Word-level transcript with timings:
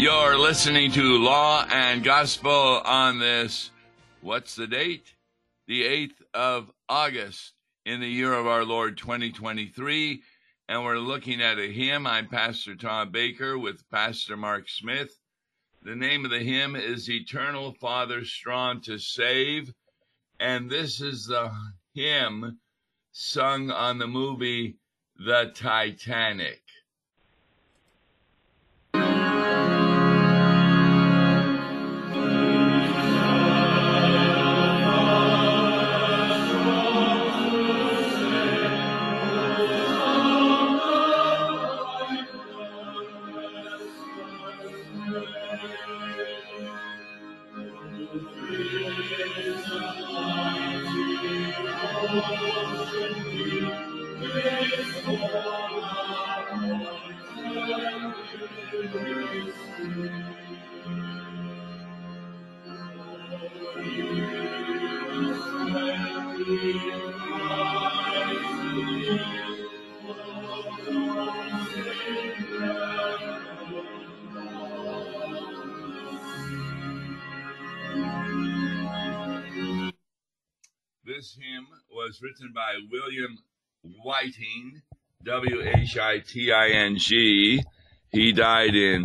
You're 0.00 0.38
listening 0.38 0.92
to 0.92 1.18
Law 1.18 1.66
and 1.70 2.02
Gospel 2.02 2.80
on 2.86 3.18
this. 3.18 3.70
What's 4.22 4.54
the 4.54 4.66
date? 4.66 5.12
The 5.66 5.82
8th 5.82 6.22
of 6.32 6.72
August 6.88 7.52
in 7.84 8.00
the 8.00 8.08
year 8.08 8.32
of 8.32 8.46
our 8.46 8.64
Lord 8.64 8.96
2023. 8.96 10.22
And 10.70 10.84
we're 10.84 10.96
looking 10.96 11.42
at 11.42 11.58
a 11.58 11.70
hymn. 11.70 12.06
I'm 12.06 12.28
Pastor 12.28 12.74
Tom 12.76 13.10
Baker 13.10 13.58
with 13.58 13.86
Pastor 13.90 14.38
Mark 14.38 14.70
Smith. 14.70 15.14
The 15.82 15.96
name 15.96 16.24
of 16.24 16.30
the 16.30 16.38
hymn 16.38 16.76
is 16.76 17.10
Eternal 17.10 17.74
Father 17.74 18.24
Strong 18.24 18.80
to 18.84 18.96
Save. 18.96 19.70
And 20.40 20.70
this 20.70 21.02
is 21.02 21.26
the 21.26 21.52
hymn 21.94 22.58
sung 23.12 23.70
on 23.70 23.98
the 23.98 24.08
movie 24.08 24.78
The 25.18 25.52
Titanic. 25.54 26.62
Written 82.22 82.52
by 82.54 82.74
William 82.90 83.38
Whiting, 83.82 84.82
W 85.24 85.62
H 85.62 85.96
I 85.96 86.18
T 86.18 86.52
I 86.52 86.68
N 86.68 86.96
G. 86.98 87.62
He 88.10 88.32
died 88.32 88.74
in 88.74 89.02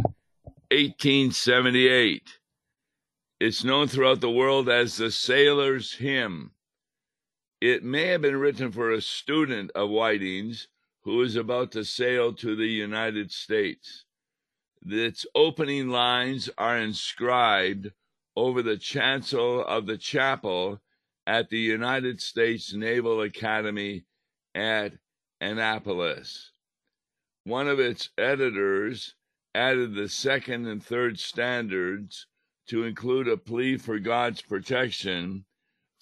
1878. 0.72 2.40
It's 3.40 3.64
known 3.64 3.88
throughout 3.88 4.22
the 4.22 4.30
world 4.30 4.68
as 4.68 4.98
the 4.98 5.12
Sailor's 5.12 5.94
Hymn. 5.94 6.52
It 7.62 7.84
may 7.84 8.08
have 8.08 8.22
been 8.22 8.38
written 8.38 8.72
for 8.72 8.92
a 8.92 9.02
student 9.02 9.72
of 9.76 9.90
Whiting's 9.90 10.68
who 11.04 11.22
is 11.22 11.36
about 11.36 11.72
to 11.74 11.86
sail 11.86 12.34
to 12.34 12.56
the 12.56 12.68
United 12.68 13.32
States. 13.32 14.04
Its 14.86 15.26
opening 15.34 15.90
lines 15.90 16.50
are 16.58 16.78
inscribed 16.78 17.92
over 18.36 18.62
the 18.62 18.78
chancel 18.78 19.64
of 19.66 19.86
the 19.86 19.98
chapel 19.98 20.82
at 21.28 21.50
the 21.50 21.60
United 21.60 22.22
States 22.22 22.74
Naval 22.74 23.22
Academy 23.22 24.06
at 24.54 24.94
Annapolis. 25.42 26.52
One 27.44 27.68
of 27.68 27.80
its 27.80 28.10
editors 28.18 29.16
added 29.54 29.96
the 29.96 30.10
second 30.10 30.68
and 30.68 30.84
third 30.84 31.20
stanzas 31.20 32.28
to 32.68 32.84
include 32.84 33.28
a 33.28 33.38
plea 33.38 33.78
for 33.78 34.00
God's 34.00 34.42
protection 34.42 35.46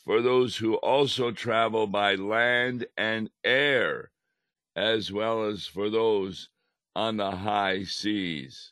for 0.04 0.22
those 0.22 0.58
who 0.58 0.76
also 0.76 1.32
travel 1.32 1.88
by 1.88 2.16
land 2.16 2.86
and 2.98 3.30
air, 3.44 4.12
as 4.76 5.12
well 5.12 5.46
as 5.46 5.66
for 5.66 5.90
those 5.90 6.50
on 6.96 7.18
the 7.18 7.32
high 7.32 7.84
seas. 7.84 8.72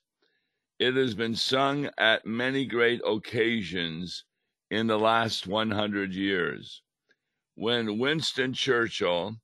It 0.80 0.96
has 0.96 1.16
been 1.16 1.36
sung 1.36 1.90
at 1.98 2.26
many 2.26 2.66
great 2.66 3.02
occasions 3.06 4.26
in 4.72 4.88
the 4.88 4.98
last 4.98 5.46
100 5.46 6.14
years. 6.14 6.82
When 7.56 8.00
Winston 8.00 8.54
Churchill 8.54 9.36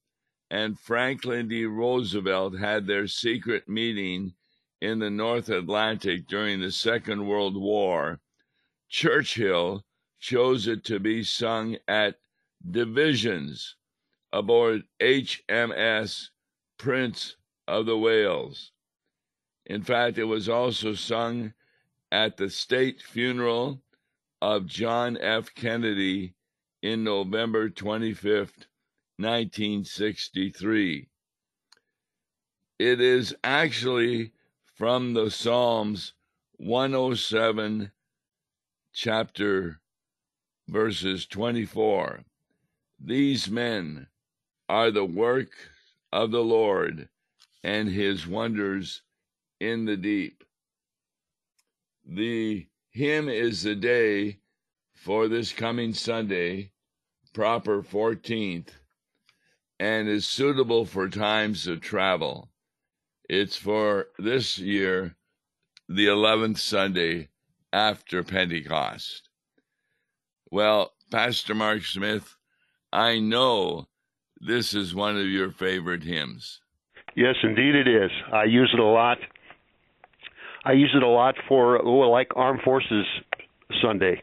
and 0.50 0.80
Franklin 0.80 1.50
D. 1.50 1.66
Roosevelt 1.66 2.58
had 2.58 2.88
their 2.88 3.08
secret 3.08 3.68
meeting 3.68 4.34
in 4.80 5.00
the 5.00 5.10
North 5.10 5.50
Atlantic 5.50 6.28
during 6.28 6.62
the 6.62 6.72
Second 6.72 7.28
World 7.28 7.58
War, 7.58 8.22
Churchill 8.88 9.84
chose 10.18 10.66
it 10.66 10.86
to 10.86 10.98
be 10.98 11.24
sung 11.24 11.76
at 11.90 12.16
divisions 12.72 13.76
aboard 14.32 14.84
HMS 15.02 16.30
Prince 16.78 17.36
of 17.68 17.86
the 17.86 17.98
Wales. 17.98 18.72
In 19.66 19.84
fact, 19.84 20.18
it 20.18 20.24
was 20.24 20.48
also 20.48 20.94
sung 20.94 21.54
at 22.14 22.38
the 22.38 22.50
state 22.50 23.02
funeral 23.02 23.82
of 24.42 24.66
John 24.66 25.18
F. 25.18 25.54
Kennedy 25.56 26.34
in 26.82 27.04
November 27.04 27.70
25th, 27.70 28.68
1963. 29.18 31.08
It 32.80 33.02
is 33.02 33.36
actually 33.44 34.32
from 34.76 35.14
the 35.14 35.32
Psalms 35.32 36.14
107, 36.58 37.92
chapter 38.94 39.80
verses 40.68 41.26
24. 41.26 42.24
These 43.00 43.50
men 43.50 44.08
are 44.70 44.92
the 44.92 45.06
work 45.06 45.52
of 46.12 46.32
the 46.32 46.44
Lord 46.44 47.10
and 47.64 47.90
his 47.90 48.28
wonders 48.28 49.02
in 49.60 49.86
the 49.86 49.98
deep. 49.98 50.44
The 52.06 52.68
hymn 52.98 53.30
is 53.30 53.62
the 53.62 53.76
day 53.76 54.40
for 54.96 55.28
this 55.28 55.54
coming 55.54 55.94
Sunday, 55.94 56.72
proper 57.32 57.84
14th, 57.84 58.70
and 59.80 60.10
is 60.10 60.26
suitable 60.26 60.84
for 60.84 61.08
times 61.08 61.68
of 61.68 61.80
travel. 61.80 62.50
It's 63.30 63.56
for 63.56 64.08
this 64.18 64.58
year, 64.58 65.16
the 65.88 66.08
11th 66.08 66.58
Sunday 66.58 67.30
after 67.72 68.24
Pentecost. 68.24 69.30
Well, 70.50 70.94
Pastor 71.12 71.54
Mark 71.54 71.84
Smith, 71.84 72.36
I 72.92 73.20
know 73.20 73.90
this 74.42 74.74
is 74.74 74.96
one 74.96 75.18
of 75.18 75.28
your 75.28 75.52
favorite 75.52 76.04
hymns. 76.04 76.62
Yes, 77.16 77.36
indeed 77.44 77.76
it 77.76 77.88
is. 77.88 78.10
I 78.34 78.46
use 78.46 78.72
it 78.74 78.80
a 78.80 78.84
lot 78.84 79.20
I 80.68 80.74
use 80.74 80.92
it 80.94 81.02
a 81.02 81.08
lot 81.08 81.36
for 81.48 81.82
oh, 81.82 82.10
like 82.10 82.28
Armed 82.36 82.62
Forces 82.62 83.06
Sunday, 83.82 84.22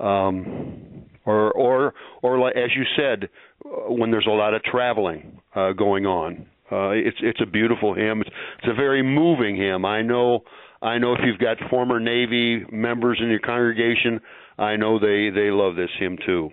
um, 0.00 1.04
or 1.26 1.52
or 1.52 1.94
or 2.22 2.38
like, 2.38 2.56
as 2.56 2.70
you 2.74 2.84
said, 2.96 3.28
uh, 3.66 3.92
when 3.92 4.10
there's 4.10 4.26
a 4.26 4.30
lot 4.30 4.54
of 4.54 4.62
traveling 4.62 5.42
uh, 5.54 5.72
going 5.72 6.06
on. 6.06 6.46
Uh, 6.72 6.90
it's 6.90 7.18
it's 7.20 7.40
a 7.42 7.46
beautiful 7.46 7.92
hymn. 7.92 8.22
It's, 8.22 8.30
it's 8.60 8.68
a 8.68 8.74
very 8.74 9.02
moving 9.02 9.56
hymn. 9.56 9.84
I 9.84 10.00
know 10.00 10.44
I 10.80 10.96
know 10.96 11.12
if 11.12 11.20
you've 11.22 11.38
got 11.38 11.58
former 11.68 12.00
Navy 12.00 12.64
members 12.72 13.18
in 13.20 13.28
your 13.28 13.40
congregation, 13.40 14.22
I 14.56 14.76
know 14.76 14.98
they 14.98 15.28
they 15.28 15.50
love 15.50 15.76
this 15.76 15.90
hymn 15.98 16.16
too. 16.24 16.50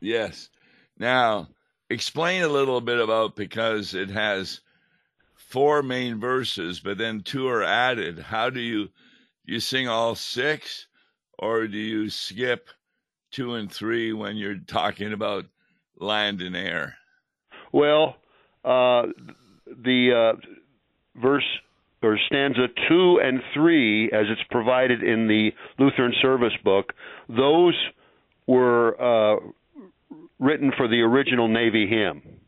Yes. 0.00 0.48
Now, 0.98 1.46
explain 1.88 2.42
a 2.42 2.48
little 2.48 2.80
bit 2.80 2.98
about 2.98 3.36
because 3.36 3.94
it 3.94 4.10
has 4.10 4.62
four 5.48 5.82
main 5.82 6.20
verses, 6.20 6.78
but 6.80 6.98
then 6.98 7.22
two 7.22 7.48
are 7.48 7.64
added. 7.64 8.18
How 8.18 8.50
do 8.50 8.60
you 8.60 8.88
you 9.44 9.60
sing 9.60 9.88
all 9.88 10.14
six, 10.14 10.86
or 11.38 11.66
do 11.66 11.78
you 11.78 12.10
skip 12.10 12.68
two 13.30 13.54
and 13.54 13.72
three 13.72 14.12
when 14.12 14.36
you're 14.36 14.58
talking 14.58 15.12
about 15.12 15.46
land 15.98 16.42
and 16.42 16.54
air? 16.54 16.96
Well, 17.72 18.16
uh, 18.64 19.06
the 19.66 20.34
uh, 20.36 21.20
verse 21.20 21.46
or 22.02 22.18
stanza 22.26 22.68
two 22.88 23.20
and 23.22 23.40
three, 23.54 24.06
as 24.12 24.26
it's 24.28 24.42
provided 24.50 25.02
in 25.02 25.28
the 25.28 25.50
Lutheran 25.78 26.12
Service 26.20 26.52
Book, 26.62 26.92
those 27.28 27.74
were 28.46 29.00
uh, 29.00 29.40
written 30.38 30.72
for 30.76 30.88
the 30.88 31.00
original 31.00 31.48
Navy 31.48 31.86
hymn 31.86 32.38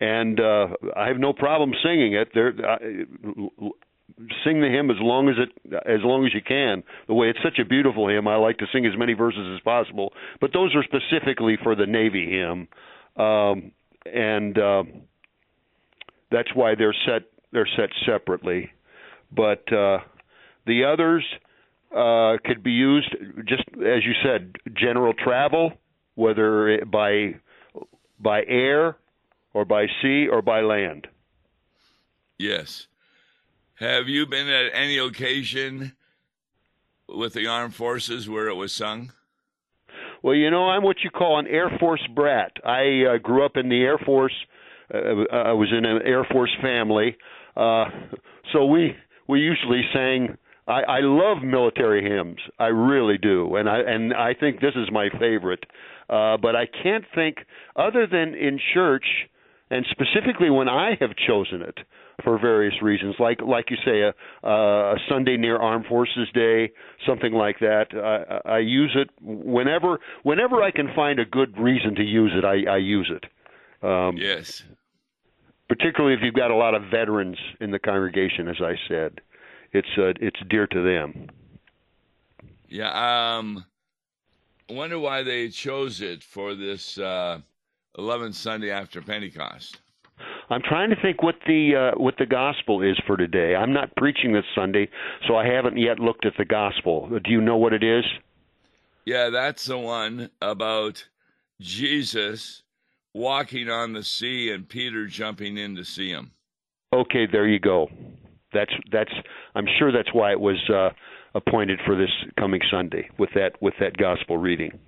and 0.00 0.40
uh, 0.40 0.68
I 0.96 1.08
have 1.08 1.18
no 1.18 1.32
problem 1.32 1.72
singing 1.82 2.14
it. 2.14 2.28
There, 2.34 2.52
sing 4.44 4.60
the 4.60 4.68
hymn 4.68 4.90
as 4.90 4.96
long 5.00 5.28
as 5.28 5.36
it 5.38 5.74
as 5.86 6.00
long 6.02 6.26
as 6.26 6.34
you 6.34 6.40
can. 6.46 6.82
The 7.06 7.14
way 7.14 7.28
it's 7.28 7.38
such 7.42 7.58
a 7.58 7.64
beautiful 7.64 8.08
hymn, 8.08 8.28
I 8.28 8.36
like 8.36 8.58
to 8.58 8.66
sing 8.72 8.86
as 8.86 8.92
many 8.96 9.14
verses 9.14 9.54
as 9.54 9.60
possible. 9.60 10.12
But 10.40 10.52
those 10.52 10.74
are 10.74 10.84
specifically 10.84 11.56
for 11.62 11.74
the 11.74 11.86
Navy 11.86 12.30
hymn, 12.30 12.68
um, 13.22 13.72
and 14.06 14.58
uh, 14.58 14.82
that's 16.30 16.48
why 16.54 16.74
they're 16.74 16.94
set 17.06 17.22
they're 17.52 17.68
set 17.76 17.90
separately. 18.06 18.70
but 19.34 19.70
uh, 19.72 19.98
the 20.66 20.84
others 20.84 21.24
uh, 21.96 22.36
could 22.44 22.62
be 22.62 22.72
used 22.72 23.10
just 23.46 23.64
as 23.74 24.04
you 24.04 24.12
said, 24.24 24.56
general 24.74 25.12
travel, 25.14 25.72
whether 26.14 26.84
by 26.84 27.34
by 28.18 28.42
air 28.46 28.96
or 29.56 29.64
by 29.64 29.86
sea 30.02 30.28
or 30.30 30.42
by 30.42 30.60
land. 30.60 31.06
Yes. 32.38 32.88
Have 33.76 34.06
you 34.06 34.26
been 34.26 34.48
at 34.48 34.70
any 34.74 34.98
occasion 34.98 35.92
with 37.08 37.32
the 37.32 37.46
armed 37.46 37.74
forces 37.74 38.28
where 38.28 38.48
it 38.48 38.54
was 38.54 38.70
sung? 38.70 39.12
Well, 40.22 40.34
you 40.34 40.50
know, 40.50 40.68
I'm 40.68 40.82
what 40.82 40.98
you 41.02 41.08
call 41.08 41.38
an 41.38 41.46
Air 41.46 41.70
Force 41.80 42.06
brat. 42.14 42.52
I 42.66 43.14
uh, 43.14 43.18
grew 43.18 43.46
up 43.46 43.56
in 43.56 43.70
the 43.70 43.80
Air 43.80 43.96
Force. 43.96 44.34
Uh, 44.92 45.24
I 45.32 45.52
was 45.52 45.72
in 45.72 45.86
an 45.86 46.02
Air 46.04 46.26
Force 46.30 46.54
family, 46.60 47.16
uh, 47.56 47.86
so 48.52 48.66
we 48.66 48.94
we 49.26 49.40
usually 49.40 49.82
sang. 49.94 50.36
I, 50.68 50.82
I 50.82 51.00
love 51.00 51.42
military 51.42 52.02
hymns. 52.02 52.40
I 52.58 52.66
really 52.66 53.16
do, 53.16 53.56
and 53.56 53.70
I 53.70 53.78
and 53.78 54.12
I 54.12 54.34
think 54.34 54.60
this 54.60 54.74
is 54.76 54.90
my 54.92 55.08
favorite. 55.18 55.64
Uh, 56.10 56.36
but 56.36 56.54
I 56.54 56.66
can't 56.66 57.04
think 57.14 57.38
other 57.74 58.06
than 58.06 58.34
in 58.34 58.60
church, 58.74 59.06
and 59.70 59.84
specifically 59.90 60.50
when 60.50 60.68
I 60.68 60.96
have 61.00 61.10
chosen 61.16 61.62
it 61.62 61.78
for 62.22 62.38
various 62.38 62.80
reasons, 62.82 63.16
like 63.18 63.40
like 63.42 63.70
you 63.70 63.76
say, 63.84 64.00
a, 64.00 64.48
a 64.48 64.96
Sunday 65.08 65.36
near 65.36 65.56
Armed 65.56 65.86
Forces 65.86 66.28
Day, 66.32 66.70
something 67.06 67.32
like 67.32 67.58
that. 67.60 67.86
I, 67.92 68.50
I 68.56 68.58
use 68.58 68.96
it 68.96 69.10
whenever 69.20 69.98
whenever 70.22 70.62
I 70.62 70.70
can 70.70 70.92
find 70.94 71.18
a 71.18 71.24
good 71.24 71.58
reason 71.58 71.94
to 71.96 72.02
use 72.02 72.32
it. 72.34 72.44
I, 72.44 72.70
I 72.70 72.76
use 72.78 73.10
it. 73.12 73.86
Um, 73.86 74.16
yes. 74.16 74.62
Particularly 75.68 76.14
if 76.14 76.20
you've 76.22 76.34
got 76.34 76.50
a 76.50 76.56
lot 76.56 76.74
of 76.74 76.82
veterans 76.90 77.36
in 77.60 77.72
the 77.72 77.78
congregation, 77.78 78.48
as 78.48 78.56
I 78.60 78.74
said, 78.88 79.20
it's 79.72 79.88
uh, 79.98 80.12
it's 80.20 80.38
dear 80.48 80.66
to 80.68 80.82
them. 80.82 81.28
Yeah. 82.68 83.36
Um. 83.38 83.64
I 84.68 84.72
wonder 84.72 84.98
why 84.98 85.22
they 85.22 85.48
chose 85.48 86.00
it 86.00 86.24
for 86.24 86.54
this 86.56 86.98
uh, 86.98 87.40
11th 87.98 88.34
Sunday 88.34 88.70
after 88.70 89.00
Pentecost. 89.02 89.78
I'm 90.48 90.62
trying 90.62 90.90
to 90.90 90.96
think 91.02 91.22
what 91.22 91.34
the 91.46 91.92
uh, 91.94 91.98
what 91.98 92.14
the 92.18 92.26
gospel 92.26 92.82
is 92.82 92.98
for 93.06 93.16
today. 93.16 93.54
I'm 93.54 93.72
not 93.72 93.94
preaching 93.96 94.32
this 94.32 94.44
Sunday, 94.54 94.88
so 95.26 95.36
I 95.36 95.46
haven't 95.46 95.76
yet 95.76 95.98
looked 95.98 96.24
at 96.24 96.32
the 96.38 96.44
gospel. 96.44 97.08
Do 97.08 97.30
you 97.30 97.40
know 97.40 97.56
what 97.56 97.72
it 97.72 97.82
is? 97.82 98.04
Yeah, 99.04 99.30
that's 99.30 99.66
the 99.66 99.78
one 99.78 100.30
about 100.40 101.06
Jesus 101.60 102.62
walking 103.14 103.70
on 103.70 103.92
the 103.92 104.02
sea 104.02 104.50
and 104.50 104.68
Peter 104.68 105.06
jumping 105.06 105.58
in 105.58 105.76
to 105.76 105.84
see 105.84 106.10
him. 106.10 106.32
Okay, 106.92 107.26
there 107.30 107.46
you 107.46 107.58
go. 107.58 107.88
That's 108.52 108.72
that's. 108.90 109.12
I'm 109.54 109.66
sure 109.78 109.92
that's 109.92 110.12
why 110.14 110.32
it 110.32 110.40
was 110.40 110.58
uh, 110.70 110.90
appointed 111.34 111.80
for 111.84 111.96
this 111.96 112.10
coming 112.38 112.60
Sunday 112.70 113.10
with 113.18 113.30
that 113.34 113.60
with 113.60 113.74
that 113.80 113.96
gospel 113.96 114.38
reading. 114.38 114.78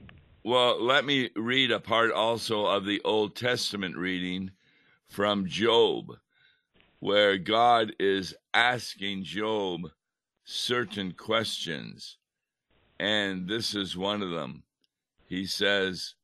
Well, 0.49 0.83
let 0.83 1.05
me 1.05 1.29
read 1.37 1.71
a 1.71 1.79
part 1.79 2.11
also 2.11 2.65
of 2.65 2.87
the 2.87 3.03
Old 3.05 3.37
Testament 3.37 3.99
reading 3.99 4.53
from 5.07 5.47
Job, 5.47 6.17
where 7.01 7.37
God 7.37 7.93
is 8.01 8.35
asking 8.55 9.25
Job 9.25 9.91
certain 10.45 11.13
questions. 11.13 12.17
And 12.99 13.47
this 13.47 13.75
is 13.75 13.95
one 13.95 14.23
of 14.23 14.31
them. 14.31 14.63
He 15.27 15.45
says, 15.45 16.15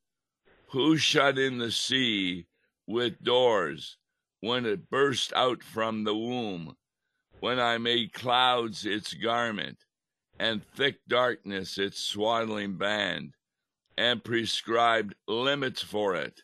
Who 0.69 0.97
shut 0.97 1.39
in 1.39 1.59
the 1.59 1.71
sea 1.71 2.47
with 2.87 3.23
doors 3.23 3.99
when 4.41 4.65
it 4.65 4.89
burst 4.89 5.35
out 5.35 5.63
from 5.63 6.05
the 6.05 6.17
womb? 6.17 6.77
When 7.41 7.61
I 7.61 7.77
made 7.77 8.15
clouds 8.15 8.87
its 8.87 9.13
garment, 9.13 9.85
and 10.39 10.65
thick 10.65 11.01
darkness 11.07 11.77
its 11.77 12.01
swaddling 12.01 12.79
band, 12.79 13.35
and 13.97 14.25
prescribed 14.25 15.15
limits 15.27 15.83
for 15.83 16.15
it? 16.15 16.43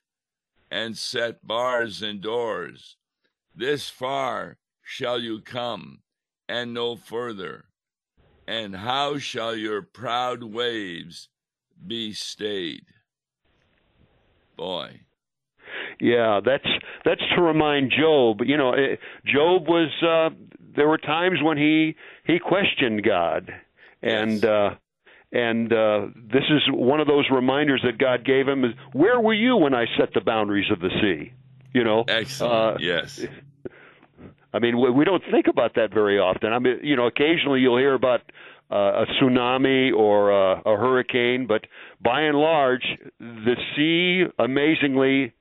and 0.70 0.96
set 0.96 1.46
bars 1.46 2.02
and 2.02 2.20
doors. 2.20 2.96
This 3.54 3.88
far 3.88 4.58
shall 4.82 5.18
you 5.18 5.40
come, 5.40 6.00
and 6.48 6.72
no 6.72 6.96
further. 6.96 7.64
And 8.46 8.76
how 8.76 9.18
shall 9.18 9.54
your 9.54 9.82
proud 9.82 10.42
waves 10.42 11.28
be 11.86 12.12
stayed? 12.12 12.86
Boy. 14.56 15.00
Yeah, 16.00 16.40
that's 16.44 16.66
that's 17.04 17.20
to 17.36 17.42
remind 17.42 17.92
Job. 17.96 18.40
You 18.44 18.56
know, 18.56 18.72
eh, 18.72 18.96
Job 19.26 19.68
was. 19.68 19.90
Uh, 20.02 20.30
there 20.76 20.88
were 20.88 20.98
times 20.98 21.38
when 21.42 21.58
he 21.58 21.96
he 22.24 22.38
questioned 22.38 23.04
God, 23.04 23.52
and 24.02 24.32
yes. 24.32 24.44
uh, 24.44 24.74
and 25.32 25.72
uh, 25.72 26.06
this 26.14 26.44
is 26.50 26.62
one 26.68 27.00
of 27.00 27.06
those 27.06 27.26
reminders 27.30 27.82
that 27.84 27.98
God 27.98 28.24
gave 28.24 28.48
him: 28.48 28.64
is 28.64 28.72
where 28.92 29.20
were 29.20 29.34
you 29.34 29.56
when 29.56 29.74
I 29.74 29.86
set 29.98 30.12
the 30.14 30.20
boundaries 30.20 30.70
of 30.70 30.80
the 30.80 30.90
sea? 31.00 31.32
You 31.72 31.84
know, 31.84 32.04
excellent. 32.08 32.52
Uh, 32.52 32.78
yes. 32.80 33.24
I 34.52 34.58
mean, 34.58 34.80
we, 34.80 34.90
we 34.90 35.04
don't 35.04 35.22
think 35.30 35.46
about 35.46 35.76
that 35.76 35.94
very 35.94 36.18
often. 36.18 36.52
I 36.52 36.58
mean, 36.58 36.80
you 36.82 36.96
know, 36.96 37.06
occasionally 37.06 37.60
you'll 37.60 37.78
hear 37.78 37.94
about 37.94 38.22
uh, 38.70 39.04
a 39.04 39.06
tsunami 39.06 39.92
or 39.92 40.30
a, 40.30 40.60
a 40.60 40.76
hurricane, 40.76 41.46
but 41.46 41.66
by 42.02 42.22
and 42.22 42.36
large, 42.36 42.84
the 43.18 43.56
sea 43.76 44.24
amazingly 44.38 45.32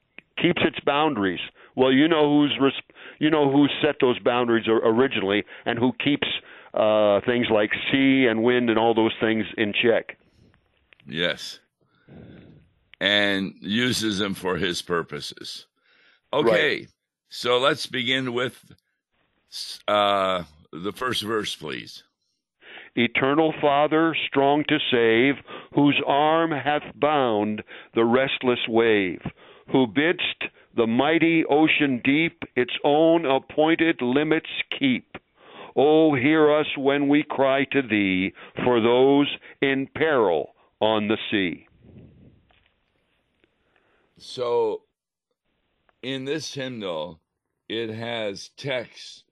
keeps 0.42 0.62
its 0.64 0.80
boundaries. 0.86 1.40
Well, 1.76 1.92
you 1.92 2.08
know 2.08 2.30
who's 2.30 2.58
res- 2.62 2.96
you 3.20 3.30
know 3.30 3.52
who 3.52 3.68
set 3.82 3.96
those 4.02 4.20
boundaries 4.20 4.68
originally, 4.68 5.44
and 5.66 5.80
who 5.80 5.94
keeps 6.04 6.28
uh, 6.74 7.22
things 7.26 7.48
like 7.52 7.72
sea 7.92 8.28
and 8.28 8.44
wind 8.44 8.70
and 8.70 8.78
all 8.78 8.94
those 8.94 9.14
things 9.20 9.46
in 9.58 9.74
check. 9.74 10.18
Yes. 11.08 11.60
And 13.00 13.54
uses 13.62 14.20
them 14.20 14.34
for 14.34 14.58
his 14.58 14.82
purposes. 14.82 15.66
Okay. 16.34 16.80
Right. 16.80 16.88
So 17.30 17.60
let's 17.60 17.86
begin 17.86 18.34
with 18.34 18.74
uh, 19.88 20.44
the 20.72 20.92
first 20.92 21.24
verse, 21.24 21.56
please. 21.56 22.04
Eternal 22.96 23.54
Father, 23.62 24.16
strong 24.28 24.64
to 24.68 24.80
save, 24.92 25.36
whose 25.74 26.02
arm 26.06 26.52
hath 26.52 26.84
bound 26.96 27.64
the 27.94 28.04
restless 28.04 28.60
wave, 28.68 29.22
who 29.72 29.88
bidst 29.88 30.44
the 30.76 30.88
mighty 30.88 31.46
ocean 31.46 32.02
deep 32.04 32.44
its 32.56 32.74
own 32.84 33.26
appointed 33.26 34.02
limits 34.02 34.50
keep 34.78 35.09
Oh, 35.76 36.16
hear 36.16 36.52
us 36.54 36.68
when 36.78 37.08
we 37.08 37.24
cry 37.24 37.66
to 37.72 37.82
thee 37.82 38.34
for 38.64 38.82
those 38.82 39.28
in 39.62 39.88
peril 39.96 40.54
on 40.80 41.08
the 41.08 41.18
sea. 41.32 41.68
So, 44.18 44.84
in 46.02 46.26
this 46.26 46.54
hymnal, 46.54 47.20
it 47.68 47.90
has 47.90 48.50
text 48.58 49.24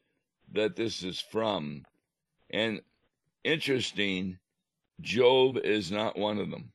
that 0.54 0.76
this 0.76 1.04
is 1.04 1.20
from. 1.20 1.86
And 2.50 2.82
interesting, 3.44 4.38
Job 5.02 5.58
is 5.58 5.92
not 5.92 6.18
one 6.18 6.40
of 6.40 6.50
them. 6.50 6.72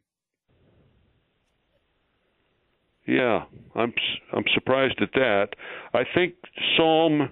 Yeah, 3.06 3.44
I'm 3.74 3.92
I'm 4.32 4.44
surprised 4.54 5.00
at 5.00 5.12
that. 5.14 5.48
I 5.92 6.04
think 6.14 6.34
Psalm 6.76 7.30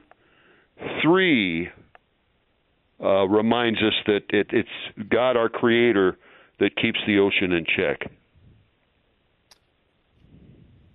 3 1.02 1.68
uh, 3.02 3.26
reminds 3.26 3.80
us 3.82 3.94
that 4.06 4.22
it, 4.30 4.48
it's 4.50 5.08
God, 5.08 5.36
our 5.36 5.48
Creator, 5.48 6.18
that 6.58 6.76
keeps 6.76 6.98
the 7.06 7.18
ocean 7.18 7.52
in 7.52 7.64
check. 7.64 8.10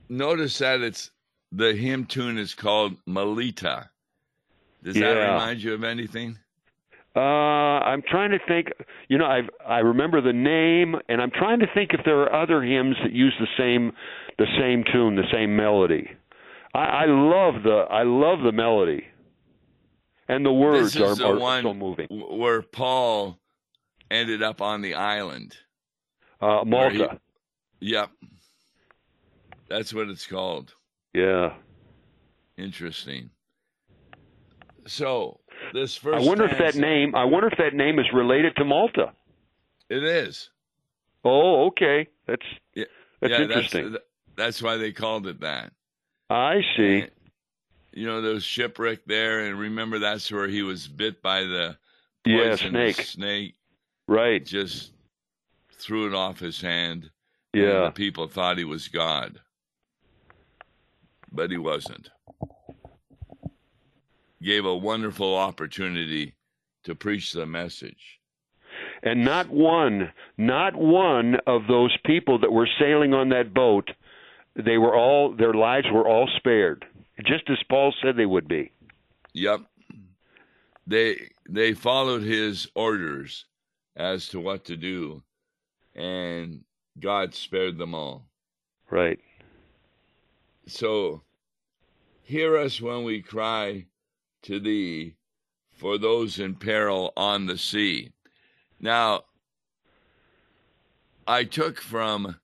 Notice 0.08 0.60
that 0.60 0.82
it's 0.82 1.10
the 1.52 1.74
hymn 1.74 2.06
tune 2.06 2.38
is 2.38 2.54
called 2.54 2.96
Melita. 3.06 3.90
Does 4.84 4.96
yeah. 4.96 5.14
that 5.14 5.20
remind 5.20 5.64
you 5.64 5.74
of 5.74 5.84
anything? 5.84 6.38
Uh, 7.16 7.20
I'm 7.20 8.04
trying 8.04 8.32
to 8.32 8.40
think. 8.46 8.68
You 9.08 9.18
know, 9.18 9.26
I 9.26 9.42
I 9.66 9.80
remember 9.80 10.22
the 10.22 10.34
name, 10.34 10.96
and 11.08 11.22
I'm 11.22 11.32
trying 11.32 11.60
to 11.60 11.68
think 11.74 11.92
if 11.94 12.02
there 12.06 12.20
are 12.22 12.44
other 12.44 12.62
hymns 12.62 12.98
that 13.04 13.14
use 13.14 13.34
the 13.40 13.48
same 13.58 13.94
the 14.38 14.48
same 14.60 14.84
tune, 14.92 15.16
the 15.16 15.24
same 15.32 15.56
melody. 15.56 16.10
I, 16.74 16.84
I 16.84 17.06
love 17.06 17.64
the 17.64 17.86
I 17.90 18.04
love 18.04 18.42
the 18.44 18.52
melody 18.52 19.06
and 20.28 20.46
the 20.46 20.52
words 20.52 20.96
are, 20.98 21.16
the 21.16 21.28
are 21.28 21.62
so 21.62 21.74
moving. 21.74 22.08
Where 22.10 22.62
Paul 22.62 23.40
ended 24.10 24.44
up 24.44 24.62
on 24.62 24.82
the 24.82 24.96
island, 24.96 25.56
uh, 26.42 26.64
Malta. 26.66 27.20
He, 27.80 27.92
yep, 27.92 28.10
that's 29.70 29.94
what 29.94 30.10
it's 30.10 30.28
called. 30.28 30.74
Yeah, 31.14 31.54
interesting. 32.58 33.30
So 34.88 35.40
this 35.74 35.96
first. 35.96 36.24
I 36.24 36.28
wonder 36.28 36.46
if 36.46 36.58
that 36.58 36.76
name. 36.76 37.16
I 37.16 37.26
wonder 37.26 37.48
if 37.48 37.58
that 37.58 37.74
name 37.74 38.00
is 38.00 38.06
related 38.14 38.56
to 38.58 38.66
Malta. 38.66 39.14
It 39.90 40.04
is. 40.04 40.50
Oh, 41.24 41.68
okay. 41.68 42.08
That's 42.28 42.46
yeah, 42.74 42.86
that's 43.20 43.32
yeah, 43.32 43.42
interesting. 43.42 43.92
That's, 43.92 44.04
that's, 44.36 44.62
why 44.62 44.78
they 44.78 44.92
called 44.92 45.28
it 45.28 45.42
that. 45.42 45.72
I 46.30 46.62
see. 46.78 47.02
And, 47.02 47.12
you 47.96 48.06
know, 48.06 48.22
there 48.22 48.34
was 48.34 48.44
shipwreck 48.44 49.06
there, 49.06 49.40
and 49.46 49.58
remember 49.58 50.00
that's 50.00 50.32
where 50.32 50.48
he 50.48 50.62
was 50.62 50.88
bit 50.88 51.22
by 51.22 51.42
the 51.42 51.78
Yeah, 52.26 52.56
snake. 52.56 53.02
Snake 53.02 53.56
Right. 54.08 54.46
just 54.46 54.92
threw 55.74 56.08
it 56.08 56.14
off 56.14 56.40
his 56.40 56.62
hand. 56.62 57.10
Yeah. 57.54 57.64
And 57.64 57.86
the 57.88 57.92
people 57.92 58.28
thought 58.28 58.58
he 58.58 58.66
was 58.66 58.90
God, 58.90 59.40
but 61.32 61.50
he 61.52 61.58
wasn't. 61.58 62.10
Gave 64.42 64.66
a 64.66 64.76
wonderful 64.76 65.34
opportunity 65.36 66.36
to 66.84 66.96
preach 66.96 67.32
the 67.32 67.46
message. 67.46 68.20
And 69.04 69.24
not 69.24 69.50
one, 69.50 70.12
not 70.38 70.76
one 70.76 71.36
of 71.48 71.68
those 71.68 71.96
people 72.06 72.40
that 72.40 72.52
were 72.52 72.68
sailing 72.78 73.14
on 73.14 73.30
that 73.30 73.54
boat, 73.54 73.90
they 74.56 74.78
were 74.78 74.96
all 74.96 75.34
their 75.34 75.54
lives 75.54 75.88
were 75.92 76.08
all 76.08 76.28
spared, 76.38 76.86
just 77.24 77.50
as 77.50 77.58
Paul 77.70 77.94
said 78.02 78.18
they 78.18 78.26
would 78.26 78.48
be. 78.48 78.72
Yep. 79.34 79.62
They 80.88 81.30
they 81.50 81.74
followed 81.74 82.24
his 82.24 82.68
orders 82.76 83.46
as 83.96 84.30
to 84.30 84.40
what 84.40 84.66
to 84.66 84.78
do, 84.78 85.24
and 85.96 86.64
God 87.00 87.34
spared 87.34 87.78
them 87.78 87.96
all. 87.96 88.28
Right. 88.90 89.20
So 90.68 91.22
hear 92.24 92.58
us 92.58 92.82
when 92.82 93.04
we 93.04 93.22
cry 93.22 93.86
to 94.44 94.60
thee 94.60 95.16
for 95.72 95.98
those 95.98 96.40
in 96.40 96.56
peril 96.56 97.14
on 97.18 97.46
the 97.46 97.58
sea. 97.58 98.12
Now, 98.80 99.24
I 101.28 101.44
took 101.44 101.82
from 101.82 102.40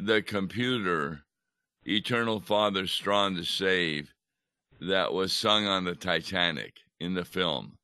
the 0.00 0.22
computer 0.22 1.22
Eternal 1.88 2.40
Father 2.40 2.86
Strong 2.86 3.36
to 3.36 3.44
Save 3.44 4.12
that 4.80 5.12
was 5.12 5.32
sung 5.32 5.66
on 5.66 5.84
the 5.84 5.94
Titanic 5.94 6.80
in 6.98 7.14
the 7.14 7.24
film. 7.24 7.78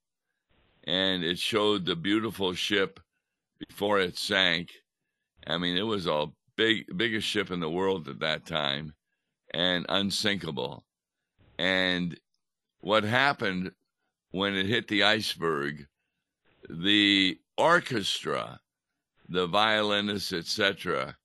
And 0.84 1.22
it 1.22 1.38
showed 1.38 1.86
the 1.86 1.94
beautiful 1.94 2.54
ship 2.54 2.98
before 3.68 4.00
it 4.00 4.18
sank. 4.18 4.70
I 5.46 5.58
mean, 5.58 5.76
it 5.76 5.82
was 5.82 6.06
a 6.06 6.26
big 6.56 6.86
biggest 6.96 7.28
ship 7.28 7.50
in 7.50 7.60
the 7.60 7.70
world 7.70 8.08
at 8.08 8.18
that 8.20 8.44
time 8.44 8.94
and 9.54 9.86
unsinkable. 9.88 10.84
And 11.58 12.18
what 12.80 13.04
happened 13.04 13.72
when 14.32 14.54
it 14.54 14.66
hit 14.66 14.88
the 14.88 15.04
iceberg, 15.04 15.86
the 16.68 17.38
orchestra, 17.56 18.60
the 19.28 19.46
violinists, 19.46 20.32
etc., 20.32 21.16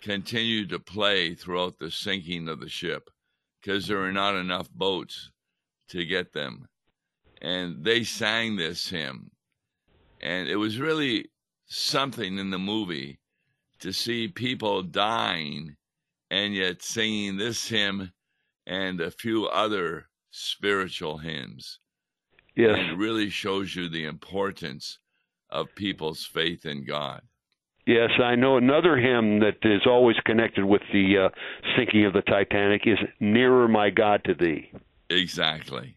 continued 0.00 0.70
to 0.70 0.78
play 0.78 1.34
throughout 1.34 1.78
the 1.78 1.90
sinking 1.90 2.48
of 2.48 2.60
the 2.60 2.68
ship 2.68 3.10
because 3.60 3.86
there 3.86 3.98
were 3.98 4.12
not 4.12 4.34
enough 4.34 4.70
boats 4.70 5.30
to 5.88 6.04
get 6.04 6.32
them. 6.32 6.68
And 7.42 7.84
they 7.84 8.04
sang 8.04 8.56
this 8.56 8.88
hymn. 8.88 9.30
And 10.20 10.48
it 10.48 10.56
was 10.56 10.78
really 10.78 11.30
something 11.66 12.38
in 12.38 12.50
the 12.50 12.58
movie 12.58 13.20
to 13.80 13.92
see 13.92 14.28
people 14.28 14.82
dying 14.82 15.76
and 16.30 16.54
yet 16.54 16.82
singing 16.82 17.36
this 17.36 17.68
hymn 17.68 18.12
and 18.66 19.00
a 19.00 19.10
few 19.10 19.46
other 19.46 20.08
spiritual 20.30 21.18
hymns. 21.18 21.80
Yes. 22.54 22.78
And 22.78 22.90
it 22.90 22.96
really 22.96 23.30
shows 23.30 23.74
you 23.74 23.88
the 23.88 24.04
importance 24.04 24.98
of 25.48 25.74
people's 25.74 26.24
faith 26.24 26.66
in 26.66 26.84
God. 26.84 27.22
Yes, 27.86 28.10
I 28.22 28.34
know 28.34 28.56
another 28.56 28.96
hymn 28.96 29.40
that 29.40 29.56
is 29.62 29.82
always 29.86 30.16
connected 30.24 30.64
with 30.64 30.82
the 30.92 31.18
uh, 31.18 31.28
sinking 31.76 32.04
of 32.04 32.12
the 32.12 32.22
Titanic 32.22 32.82
is 32.86 32.98
"Nearer, 33.18 33.68
My 33.68 33.90
God, 33.90 34.22
to 34.24 34.34
Thee." 34.34 34.70
Exactly. 35.08 35.96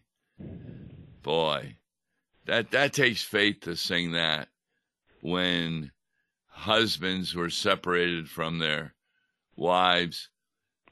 Boy, 1.22 1.76
that 2.46 2.70
that 2.72 2.92
takes 2.92 3.22
faith 3.22 3.60
to 3.62 3.76
sing 3.76 4.12
that 4.12 4.48
when 5.20 5.92
husbands 6.48 7.34
were 7.34 7.50
separated 7.50 8.28
from 8.28 8.58
their 8.58 8.94
wives. 9.56 10.28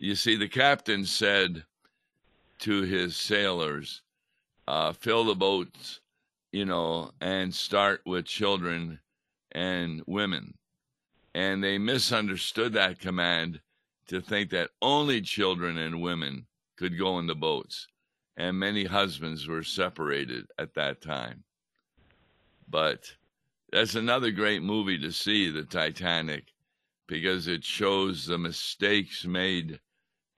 You 0.01 0.15
see, 0.15 0.37
the 0.37 0.49
captain 0.49 1.05
said 1.05 1.65
to 2.61 2.83
his 2.83 3.17
sailors, 3.17 4.03
uh, 4.67 4.93
fill 4.93 5.25
the 5.25 5.35
boats, 5.35 6.01
you 6.53 6.65
know, 6.65 7.11
and 7.21 7.55
start 7.55 8.03
with 8.07 8.25
children 8.25 9.01
and 9.51 10.03
women. 10.07 10.55
And 11.35 11.63
they 11.63 11.79
misunderstood 11.79 12.75
that 12.75 13.01
command 13.01 13.61
to 14.09 14.21
think 14.21 14.51
that 14.51 14.71
only 14.81 15.21
children 15.21 15.79
and 15.79 16.03
women 16.03 16.47
could 16.77 16.99
go 16.99 17.19
in 17.19 17.27
the 17.27 17.35
boats. 17.35 17.89
And 18.37 18.59
many 18.59 18.85
husbands 18.85 19.47
were 19.47 19.63
separated 19.63 20.47
at 20.59 20.75
that 20.75 21.01
time. 21.01 21.45
But 22.69 23.15
that's 23.71 23.95
another 23.95 24.31
great 24.31 24.63
movie 24.63 24.99
to 24.99 25.13
see, 25.13 25.51
the 25.51 25.65
Titanic, 25.65 26.45
because 27.07 27.47
it 27.47 27.65
shows 27.65 28.27
the 28.27 28.39
mistakes 28.39 29.25
made 29.25 29.81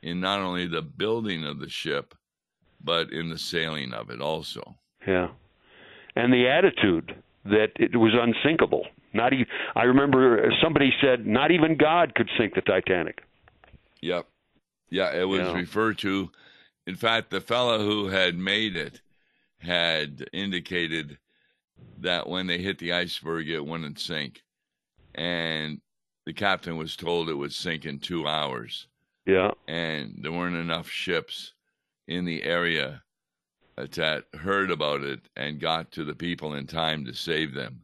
in 0.02 0.20
not 0.20 0.40
only 0.40 0.66
the 0.66 0.82
building 0.82 1.44
of 1.44 1.58
the 1.58 1.68
ship, 1.68 2.14
but 2.82 3.12
in 3.12 3.30
the 3.30 3.38
sailing 3.38 3.92
of 3.92 4.10
it 4.10 4.20
also. 4.20 4.76
Yeah, 5.06 5.28
and 6.16 6.32
the 6.32 6.48
attitude 6.48 7.14
that 7.44 7.72
it 7.76 7.96
was 7.96 8.12
unsinkable. 8.14 8.86
Not 9.14 9.32
even. 9.32 9.46
I 9.74 9.84
remember 9.84 10.44
uh, 10.46 10.50
somebody 10.62 10.92
said, 11.00 11.26
"Not 11.26 11.50
even 11.50 11.76
God 11.76 12.14
could 12.14 12.28
sink 12.36 12.54
the 12.54 12.60
Titanic." 12.60 13.22
Yep. 14.02 14.26
Yeah, 14.90 15.14
it 15.14 15.24
was 15.24 15.40
Yeah. 15.40 15.54
referred 15.54 15.98
to. 15.98 16.30
In 16.86 16.96
fact, 16.96 17.30
the 17.30 17.40
fellow 17.40 17.78
who 17.78 18.08
had 18.08 18.34
made 18.36 18.76
it 18.76 19.00
had 19.58 20.28
indicated 20.32 21.18
that 21.98 22.28
when 22.28 22.46
they 22.46 22.58
hit 22.58 22.78
the 22.78 22.92
iceberg, 22.92 23.48
it 23.48 23.64
wouldn't 23.64 23.98
sink. 23.98 24.42
And 25.14 25.80
the 26.26 26.32
captain 26.34 26.76
was 26.76 26.96
told 26.96 27.28
it 27.28 27.34
would 27.34 27.52
sink 27.52 27.86
in 27.86 27.98
two 28.00 28.26
hours. 28.26 28.88
Yeah, 29.26 29.52
And 29.66 30.18
there 30.20 30.32
weren't 30.32 30.56
enough 30.56 30.90
ships 30.90 31.54
in 32.06 32.26
the 32.26 32.42
area 32.42 33.02
that 33.76 34.24
heard 34.34 34.70
about 34.70 35.02
it 35.02 35.20
and 35.34 35.58
got 35.58 35.90
to 35.92 36.04
the 36.04 36.14
people 36.14 36.54
in 36.54 36.66
time 36.66 37.06
to 37.06 37.14
save 37.14 37.54
them. 37.54 37.83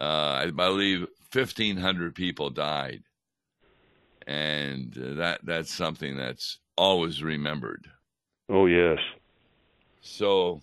Uh, 0.00 0.44
I 0.44 0.50
believe 0.50 1.06
1,500 1.32 2.14
people 2.14 2.50
died. 2.50 3.02
And 4.26 4.96
uh, 4.96 5.14
that 5.14 5.40
that's 5.42 5.72
something 5.72 6.16
that's 6.16 6.58
always 6.76 7.22
remembered. 7.22 7.88
Oh 8.48 8.66
yes. 8.66 8.98
So, 10.00 10.60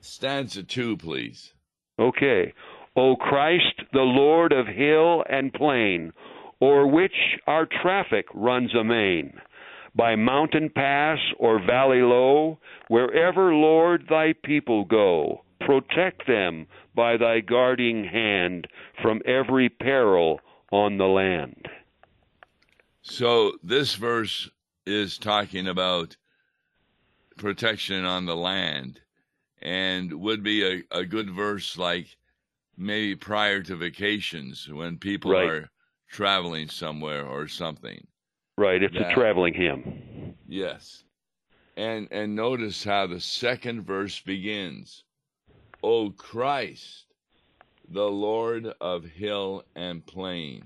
stanza 0.00 0.62
two, 0.62 0.96
please. 0.96 1.52
Okay. 1.98 2.52
O 2.96 3.16
Christ, 3.16 3.82
the 3.92 4.00
Lord 4.00 4.52
of 4.52 4.66
hill 4.66 5.24
and 5.28 5.52
plain, 5.52 6.12
o'er 6.62 6.86
which 6.86 7.14
our 7.46 7.66
traffic 7.66 8.26
runs 8.32 8.74
amain, 8.74 9.38
by 9.94 10.16
mountain 10.16 10.70
pass 10.74 11.18
or 11.38 11.58
valley 11.64 12.00
low, 12.02 12.58
wherever, 12.88 13.52
Lord, 13.54 14.06
thy 14.08 14.34
people 14.44 14.84
go, 14.84 15.42
protect 15.66 16.26
them 16.26 16.66
by 16.94 17.16
thy 17.16 17.40
guarding 17.40 18.04
hand 18.04 18.66
from 19.02 19.20
every 19.26 19.68
peril 19.68 20.40
on 20.72 20.96
the 20.98 21.06
land. 21.06 21.68
So, 23.02 23.52
this 23.62 23.94
verse 23.94 24.50
is 24.86 25.18
talking 25.18 25.68
about 25.68 26.16
protection 27.36 28.04
on 28.04 28.26
the 28.26 28.36
land 28.36 29.00
and 29.62 30.12
would 30.20 30.42
be 30.42 30.64
a, 30.64 30.82
a 30.98 31.04
good 31.04 31.30
verse 31.30 31.76
like 31.76 32.16
maybe 32.76 33.14
prior 33.14 33.62
to 33.62 33.76
vacations 33.76 34.68
when 34.68 34.98
people 34.98 35.32
Right. 35.32 35.48
are 35.48 35.70
traveling 36.08 36.68
somewhere 36.68 37.26
or 37.26 37.48
something. 37.48 38.06
Right, 38.58 38.82
it's 38.82 38.94
Yeah. 38.94 39.10
a 39.10 39.14
traveling 39.14 39.54
hymn. 39.54 40.34
Yes. 40.46 41.04
And 41.76 42.08
and 42.10 42.34
notice 42.34 42.82
how 42.84 43.06
the 43.06 43.20
second 43.20 43.82
verse 43.82 44.20
begins. 44.20 45.04
O 45.86 46.10
Christ, 46.10 47.06
the 47.88 48.10
Lord 48.10 48.66
of 48.80 49.04
hill 49.04 49.62
and 49.76 50.04
plain. 50.04 50.64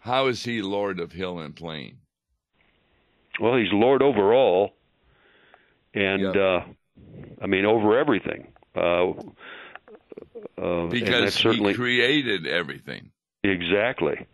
How 0.00 0.26
is 0.26 0.44
he 0.44 0.60
Lord 0.60 1.00
of 1.00 1.12
hill 1.12 1.38
and 1.38 1.56
plain? 1.56 1.96
Well, 3.40 3.56
he's 3.56 3.72
Lord 3.72 4.02
over 4.02 4.34
all, 4.34 4.74
and 5.94 6.20
Yep. 6.20 6.36
uh, 6.36 6.60
I 7.40 7.46
mean 7.46 7.64
over 7.64 7.98
everything. 7.98 8.52
Uh, 8.76 9.12
uh, 10.58 10.86
Because 10.88 11.32
certainly 11.32 11.72
he 11.72 11.76
created 11.76 12.46
everything. 12.46 13.10
exactly. 13.42 14.26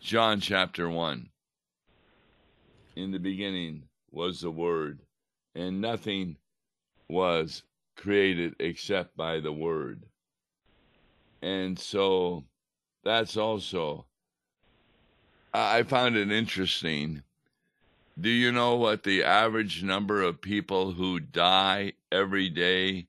John 0.00 0.40
chapter 0.40 0.90
1. 0.90 1.30
In 2.96 3.12
the 3.12 3.20
beginning 3.20 3.84
was 4.10 4.40
the 4.40 4.50
Word, 4.50 4.98
and 5.54 5.80
nothing 5.80 6.36
was 7.08 7.62
created 7.96 8.54
except 8.60 9.16
by 9.16 9.40
the 9.40 9.52
Word. 9.52 10.04
And 11.42 11.78
so 11.78 12.44
that's 13.04 13.36
also, 13.36 14.06
I 15.52 15.82
found 15.82 16.16
it 16.16 16.32
interesting 16.32 17.22
Do 18.20 18.30
you 18.30 18.52
know 18.52 18.76
what 18.76 19.02
the 19.02 19.24
average 19.24 19.82
number 19.82 20.22
of 20.22 20.40
people 20.40 20.92
who 20.92 21.18
die 21.18 21.94
every 22.12 22.48
day 22.48 23.08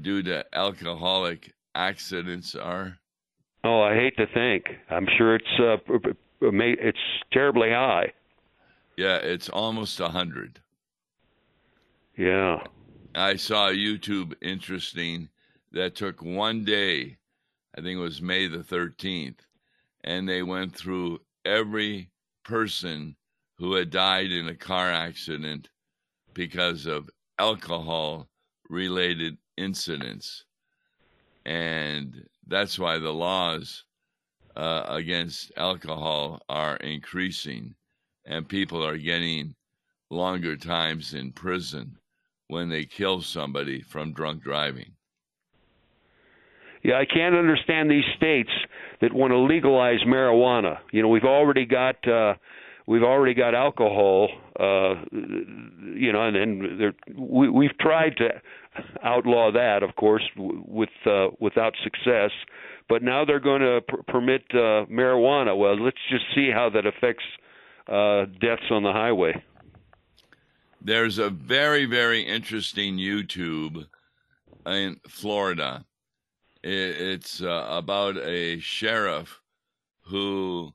due 0.00 0.22
to 0.24 0.44
alcoholic 0.52 1.52
accidents 1.74 2.56
are? 2.56 2.98
Oh, 3.64 3.82
I 3.82 3.94
hate 3.94 4.16
to 4.16 4.26
think. 4.26 4.64
I'm 4.90 5.06
sure 5.16 5.36
it's 5.36 5.60
uh, 5.60 5.76
it's 6.40 6.98
terribly 7.32 7.70
high. 7.70 8.12
Yeah, 8.96 9.16
it's 9.16 9.48
almost 9.48 10.00
a 10.00 10.08
hundred. 10.08 10.60
Yeah. 12.16 12.58
I 13.14 13.36
saw 13.36 13.68
a 13.68 13.72
YouTube 13.72 14.34
interesting 14.42 15.30
that 15.72 15.94
took 15.94 16.22
one 16.22 16.64
day. 16.64 17.16
I 17.76 17.80
think 17.80 17.96
it 17.96 18.02
was 18.02 18.20
May 18.20 18.48
the 18.48 18.58
13th, 18.58 19.40
and 20.04 20.28
they 20.28 20.42
went 20.42 20.76
through 20.76 21.20
every 21.44 22.10
person 22.44 23.16
who 23.56 23.72
had 23.72 23.90
died 23.90 24.30
in 24.30 24.48
a 24.48 24.54
car 24.54 24.90
accident 24.90 25.70
because 26.34 26.84
of 26.84 27.08
alcohol 27.38 28.28
related 28.68 29.38
incidents. 29.56 30.44
And 31.46 32.28
that's 32.46 32.78
why 32.78 32.98
the 32.98 33.12
laws 33.12 33.84
uh, 34.54 34.84
against 34.86 35.50
alcohol 35.56 36.42
are 36.48 36.76
increasing, 36.76 37.74
and 38.26 38.48
people 38.48 38.84
are 38.84 38.98
getting 38.98 39.54
longer 40.10 40.56
times 40.56 41.14
in 41.14 41.32
prison 41.32 41.96
when 42.48 42.68
they 42.68 42.84
kill 42.84 43.22
somebody 43.22 43.80
from 43.82 44.12
drunk 44.12 44.42
driving. 44.42 44.92
Yeah, 46.82 46.98
I 46.98 47.04
can't 47.04 47.34
understand 47.34 47.90
these 47.90 48.04
states 48.16 48.50
that 49.00 49.12
want 49.12 49.32
to 49.32 49.38
legalize 49.38 50.00
marijuana. 50.06 50.78
You 50.92 51.02
know, 51.02 51.08
we've 51.08 51.24
already 51.24 51.66
got 51.66 51.96
uh, 52.08 52.34
we've 52.86 53.02
already 53.02 53.34
got 53.34 53.54
alcohol, 53.54 54.28
uh, 54.58 54.94
you 55.12 56.12
know, 56.12 56.22
and, 56.26 56.80
there, 56.80 56.94
we, 57.16 57.48
we've 57.48 57.76
tried 57.78 58.16
to 58.16 58.28
outlaw 59.04 59.52
that, 59.52 59.82
of 59.82 59.94
course, 59.96 60.22
with 60.36 60.88
uh, 61.04 61.28
without 61.40 61.74
success. 61.84 62.30
But 62.88 63.02
now 63.02 63.24
they're 63.24 63.40
going 63.40 63.60
to 63.60 63.80
pr- 63.86 64.02
permit 64.08 64.44
uh, 64.52 64.86
marijuana. 64.86 65.56
Well, 65.56 65.78
let's 65.78 65.98
just 66.10 66.24
see 66.34 66.50
how 66.52 66.70
that 66.70 66.86
affects 66.86 67.24
uh, 67.86 68.24
deaths 68.40 68.70
on 68.70 68.82
the 68.82 68.92
highway. 68.92 69.42
There's 70.80 71.18
a 71.18 71.28
very, 71.28 71.86
very 71.86 72.22
interesting 72.22 72.98
YouTube 72.98 73.84
in 74.64 75.00
Florida. 75.08 75.84
It's 76.62 77.42
uh, 77.42 77.66
about 77.68 78.16
a 78.16 78.60
sheriff 78.60 79.40
who 80.02 80.72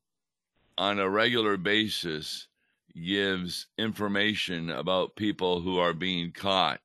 on 0.77 0.99
a 0.99 1.09
regular 1.09 1.55
basis 1.55 2.47
gives 2.93 3.67
information 3.77 4.71
about 4.71 5.15
people 5.15 5.61
who 5.61 5.79
are 5.79 5.93
being 5.93 6.31
caught. 6.31 6.81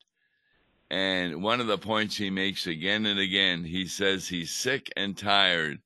And 0.90 1.42
one 1.42 1.60
of 1.60 1.66
the 1.66 1.76
points 1.76 2.16
he 2.16 2.30
makes 2.30 2.68
again 2.68 3.04
and 3.04 3.18
again, 3.18 3.64
he 3.64 3.88
says 3.88 4.28
he's 4.28 4.54
sick 4.54 4.92
and 4.96 5.18
tired 5.18 5.80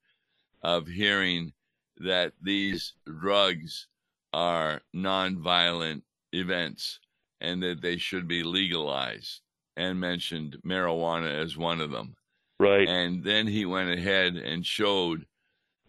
of 0.62 0.86
hearing 0.86 1.54
that 1.96 2.34
these 2.42 2.92
drugs 3.20 3.88
are 4.34 4.82
nonviolent 4.94 6.02
events 6.32 7.00
and 7.42 7.62
that 7.62 7.82
they 7.82 7.98
should 7.98 8.26
be 8.26 8.42
legalized 8.42 9.40
and 9.76 9.98
mentioned 10.00 10.56
marijuana 10.64 11.42
as 11.42 11.56
one 11.56 11.80
of 11.80 11.90
them. 11.90 12.14
Right. 12.58 12.88
And 12.88 13.22
then 13.22 13.46
he 13.46 13.66
went 13.66 13.90
ahead 13.90 14.36
and 14.36 14.64
showed 14.64 15.26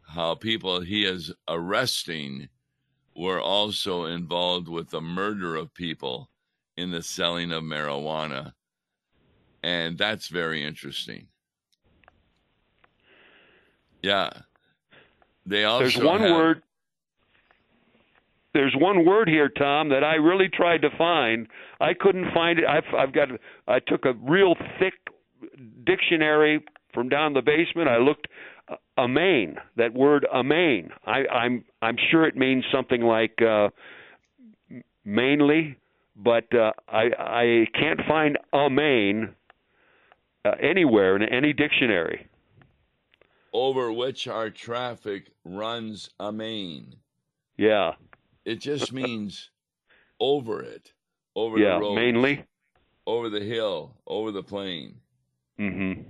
how 0.07 0.35
people 0.35 0.81
he 0.81 1.05
is 1.05 1.31
arresting 1.47 2.49
were 3.15 3.39
also 3.39 4.05
involved 4.05 4.67
with 4.67 4.89
the 4.89 5.01
murder 5.01 5.55
of 5.55 5.73
people 5.75 6.29
in 6.77 6.89
the 6.89 7.03
selling 7.03 7.51
of 7.51 7.63
marijuana. 7.63 8.53
And 9.61 9.95
that's 9.97 10.27
very 10.29 10.63
interesting. 10.63 11.27
Yeah. 14.01 14.31
They 15.45 15.65
also 15.65 15.83
There's 15.83 15.97
one 15.97 16.21
have, 16.21 16.31
word 16.31 16.63
there's 18.53 18.75
one 18.77 19.05
word 19.05 19.27
here, 19.27 19.49
Tom, 19.49 19.89
that 19.89 20.03
I 20.03 20.15
really 20.15 20.47
tried 20.47 20.81
to 20.83 20.89
find. 20.97 21.47
I 21.79 21.93
couldn't 21.93 22.31
find 22.33 22.59
it. 22.59 22.65
I've, 22.65 22.83
I've 22.97 23.13
got. 23.13 23.29
I 23.67 23.79
took 23.79 24.05
a 24.05 24.13
real 24.13 24.55
thick 24.79 24.93
dictionary 25.85 26.63
from 26.93 27.09
down 27.09 27.33
the 27.33 27.41
basement. 27.41 27.89
I 27.89 27.97
looked 27.97 28.27
amain. 28.97 29.57
That 29.77 29.93
word 29.93 30.25
amain. 30.33 30.91
I, 31.05 31.25
I'm 31.27 31.65
I'm 31.81 31.97
sure 32.11 32.25
it 32.25 32.35
means 32.35 32.63
something 32.71 33.01
like 33.01 33.41
uh, 33.41 33.69
mainly, 35.03 35.77
but 36.15 36.45
uh, 36.53 36.71
I 36.87 37.09
I 37.17 37.67
can't 37.73 38.01
find 38.07 38.37
amain 38.53 39.33
uh, 40.45 40.51
anywhere 40.61 41.15
in 41.15 41.23
any 41.23 41.53
dictionary. 41.53 42.27
Over 43.51 43.91
which 43.91 44.27
our 44.27 44.49
traffic 44.49 45.29
runs 45.43 46.09
amain. 46.19 46.95
Yeah. 47.57 47.91
It 48.45 48.59
just 48.59 48.91
means 48.91 49.49
over 50.19 50.61
it, 50.61 50.91
over 51.35 51.57
yeah, 51.57 51.75
the 51.75 51.81
road, 51.81 51.95
mainly 51.95 52.45
over 53.05 53.29
the 53.29 53.41
hill, 53.41 53.95
over 54.07 54.31
the 54.31 54.43
plain. 54.43 54.95
Mm-hmm 55.59 56.01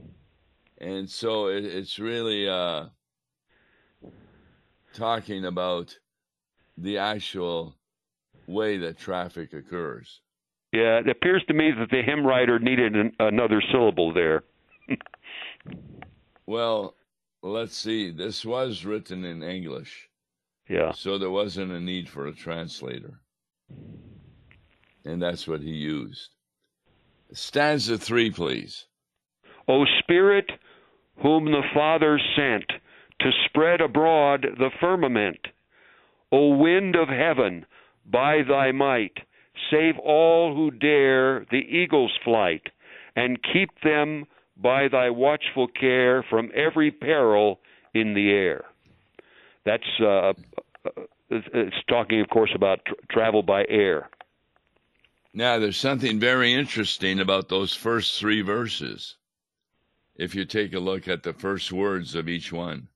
and 0.84 1.10
so 1.10 1.48
it, 1.48 1.64
it's 1.64 1.98
really 1.98 2.48
uh, 2.48 2.86
talking 4.94 5.46
about 5.46 5.98
the 6.78 6.98
actual 6.98 7.76
way 8.48 8.78
that 8.78 8.98
traffic 8.98 9.54
occurs. 9.54 10.22
Yeah, 10.74 11.00
it 11.00 11.08
appears 11.08 11.44
to 11.48 11.54
me 11.54 11.72
that 11.78 11.90
the 11.90 12.02
hymn 12.02 12.26
writer 12.26 12.60
needed 12.60 12.96
an, 12.96 13.14
another 13.20 13.62
syllable 13.72 14.14
there. 14.14 14.44
well, 16.46 16.96
let's 17.42 17.78
see. 17.78 18.12
This 18.12 18.44
was 18.44 18.84
written 18.84 19.24
in 19.24 19.44
English. 19.44 20.10
Yeah. 20.70 20.92
So 20.94 21.18
there 21.18 21.30
wasn't 21.30 21.72
a 21.72 21.80
need 21.80 22.10
for 22.10 22.28
a 22.28 22.34
translator. 22.34 23.20
And 25.06 25.22
that's 25.22 25.48
what 25.48 25.62
he 25.62 25.72
used. 25.72 26.30
Stanza 27.34 27.98
three, 27.98 28.32
please. 28.32 28.86
O 29.68 29.86
Spirit, 30.00 30.50
whom 31.22 31.46
the 31.46 31.64
Father 31.74 32.20
sent 32.36 32.66
to 33.20 33.32
spread 33.46 33.82
abroad 33.82 34.46
the 34.58 34.70
firmament. 34.80 35.40
O 36.32 36.58
wind 36.58 36.96
of 36.96 37.08
heaven, 37.08 37.66
by 38.06 38.42
thy 38.48 38.72
might, 38.72 39.18
save 39.72 39.98
all 40.00 40.56
who 40.56 40.72
dare 40.72 41.46
the 41.52 41.62
eagle's 41.70 42.18
flight, 42.24 42.70
and 43.16 43.44
keep 43.54 43.70
them 43.84 44.26
by 44.58 44.88
thy 44.88 45.10
watchful 45.10 45.68
care 45.68 46.24
from 46.30 46.52
every 46.56 46.92
peril 46.92 47.60
in 47.94 48.14
the 48.14 48.32
air. 48.32 48.66
That's 49.66 49.84
uh, 50.00 50.34
it's 51.30 51.76
talking, 51.88 52.22
of 52.22 52.30
course, 52.30 52.52
about 52.56 52.84
tr- 52.86 52.94
travel 53.10 53.44
by 53.44 53.66
air. 53.68 54.10
Now, 55.34 55.58
there's 55.58 55.78
something 55.78 56.20
very 56.20 56.54
interesting 56.54 57.20
about 57.20 57.50
those 57.50 57.74
first 57.74 58.20
three 58.20 58.42
verses 58.42 59.16
if 60.16 60.36
you 60.36 60.46
take 60.46 60.74
a 60.74 60.80
look 60.80 61.08
at 61.08 61.24
the 61.24 61.34
first 61.34 61.72
words 61.72 62.14
of 62.14 62.30
each 62.30 62.54
one. 62.54 62.88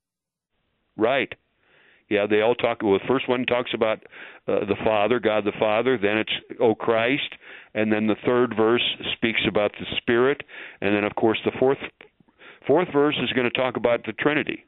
Right. 0.95 1.33
Yeah, 2.09 2.25
they 2.29 2.41
all 2.41 2.55
talk. 2.55 2.81
Well, 2.83 2.93
the 2.93 3.07
first 3.07 3.27
one 3.27 3.45
talks 3.45 3.71
about 3.73 4.03
uh, 4.47 4.59
the 4.65 4.77
Father, 4.83 5.19
God 5.19 5.43
the 5.43 5.51
Father. 5.59 5.97
Then 5.97 6.17
it's 6.17 6.31
O 6.59 6.73
Christ, 6.73 7.35
and 7.73 7.91
then 7.91 8.07
the 8.07 8.15
third 8.25 8.55
verse 8.55 8.83
speaks 9.13 9.41
about 9.47 9.71
the 9.79 9.85
Spirit, 9.97 10.43
and 10.79 10.95
then 10.95 11.03
of 11.03 11.15
course 11.15 11.39
the 11.43 11.51
fourth 11.59 11.79
fourth 12.65 12.87
verse 12.93 13.17
is 13.21 13.31
going 13.33 13.49
to 13.49 13.57
talk 13.57 13.75
about 13.77 14.05
the 14.05 14.13
Trinity. 14.13 14.63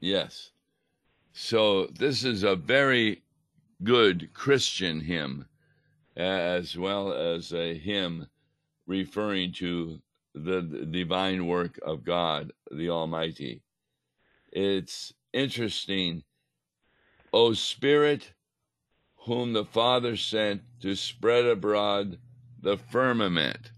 Yes. 0.00 0.50
So 1.38 1.88
this 1.88 2.24
is 2.24 2.44
a 2.44 2.56
very 2.56 3.22
good 3.84 4.32
Christian 4.32 5.00
hymn, 5.00 5.44
as 6.16 6.78
well 6.78 7.12
as 7.12 7.52
a 7.52 7.76
hymn 7.76 8.28
referring 8.86 9.52
to 9.56 10.00
the 10.34 10.62
divine 10.62 11.46
work 11.46 11.78
of 11.84 12.04
God, 12.04 12.52
the 12.70 12.88
Almighty. 12.88 13.60
It's 14.50 15.12
interesting. 15.34 16.24
O 17.34 17.52
Spirit, 17.52 18.32
whom 19.16 19.52
the 19.52 19.66
Father 19.66 20.16
sent 20.16 20.62
to 20.80 20.96
spread 20.96 21.44
abroad 21.44 22.18
the 22.62 22.78
firmament. 22.78 23.72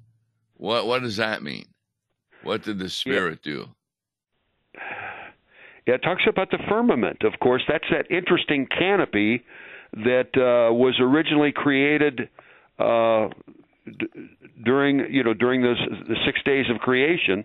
What 0.55 0.87
what 0.87 1.03
does 1.03 1.17
that 1.17 1.43
mean? 1.43 1.67
What 2.45 2.63
did 2.63 2.79
the 2.79 2.89
Spirit 2.89 3.41
yeah. 3.43 3.53
do? 3.53 3.69
Yeah, 5.89 5.95
it 5.95 6.03
talks 6.03 6.25
about 6.29 6.51
the 6.51 6.59
firmament. 6.69 7.23
Of 7.23 7.41
course, 7.41 7.63
that's 7.67 7.87
that 7.91 8.11
interesting 8.15 8.67
canopy 8.67 9.43
that 9.95 10.29
uh, 10.37 10.71
was 10.71 10.95
originally 11.01 11.51
created 11.51 12.29
uh, 12.79 13.29
during 14.63 15.11
you 15.11 15.25
know 15.25 15.33
during 15.33 15.63
the, 15.63 15.75
the 16.07 16.17
six 16.27 16.43
days 16.45 16.67
of 16.69 16.83
creation, 16.83 17.43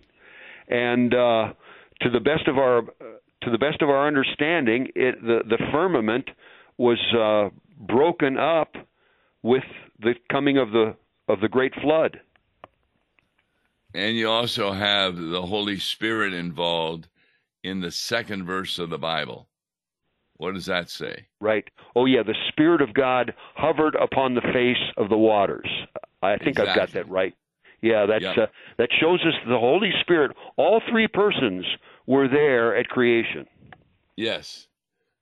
and 0.68 1.14
uh, 1.14 1.54
to 2.02 2.10
the 2.10 2.20
best 2.20 2.50
of 2.50 2.58
our 2.58 2.82
to 2.82 3.50
the 3.50 3.58
best 3.58 3.82
of 3.82 3.88
our 3.88 4.06
understanding, 4.06 4.90
it, 4.94 5.22
the 5.22 5.44
the 5.48 5.64
firmament 5.72 6.30
was 6.78 7.00
uh, 7.18 7.48
broken 7.80 8.38
up 8.38 8.76
with 9.42 9.64
the 10.02 10.16
coming 10.30 10.58
of 10.58 10.72
the 10.72 10.98
of 11.30 11.40
the 11.40 11.48
great 11.48 11.74
flood. 11.82 12.20
And 13.94 14.18
you 14.18 14.30
also 14.30 14.74
have 14.74 15.16
the 15.16 15.44
Holy 15.44 15.80
Spirit 15.80 16.34
involved 16.34 17.08
in 17.64 17.80
the 17.80 17.92
second 17.92 18.46
verse 18.46 18.80
of 18.80 18.90
the 18.90 18.98
Bible. 18.98 19.48
What 20.38 20.54
does 20.54 20.66
that 20.66 20.90
say? 20.90 21.28
Right. 21.40 21.70
Oh, 21.96 22.06
yeah. 22.06 22.24
The 22.24 22.36
Spirit 22.50 22.82
of 22.82 22.94
God 22.94 23.34
hovered 23.56 23.96
upon 23.96 24.36
the 24.36 24.42
face 24.42 24.92
of 24.98 25.10
the 25.10 25.18
waters. 25.18 25.70
I 26.22 26.38
think 26.38 26.60
exactly. 26.60 26.70
I've 26.70 26.76
got 26.76 26.92
that 26.92 27.10
right. 27.10 27.34
Yeah, 27.84 28.06
that's 28.06 28.24
yep. 28.24 28.38
uh, 28.38 28.46
that 28.78 28.90
shows 28.98 29.20
us 29.26 29.34
the 29.46 29.60
Holy 29.60 29.92
Spirit. 30.00 30.32
All 30.56 30.82
three 30.90 31.08
persons 31.08 31.66
were 32.08 32.30
there 32.30 32.78
at 32.78 32.88
creation. 32.88 33.46
Yes, 34.16 34.68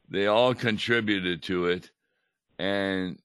they 0.09 0.27
all 0.27 0.53
contributed 0.53 1.41
to 1.43 1.65
it, 1.65 1.89
and 2.59 3.17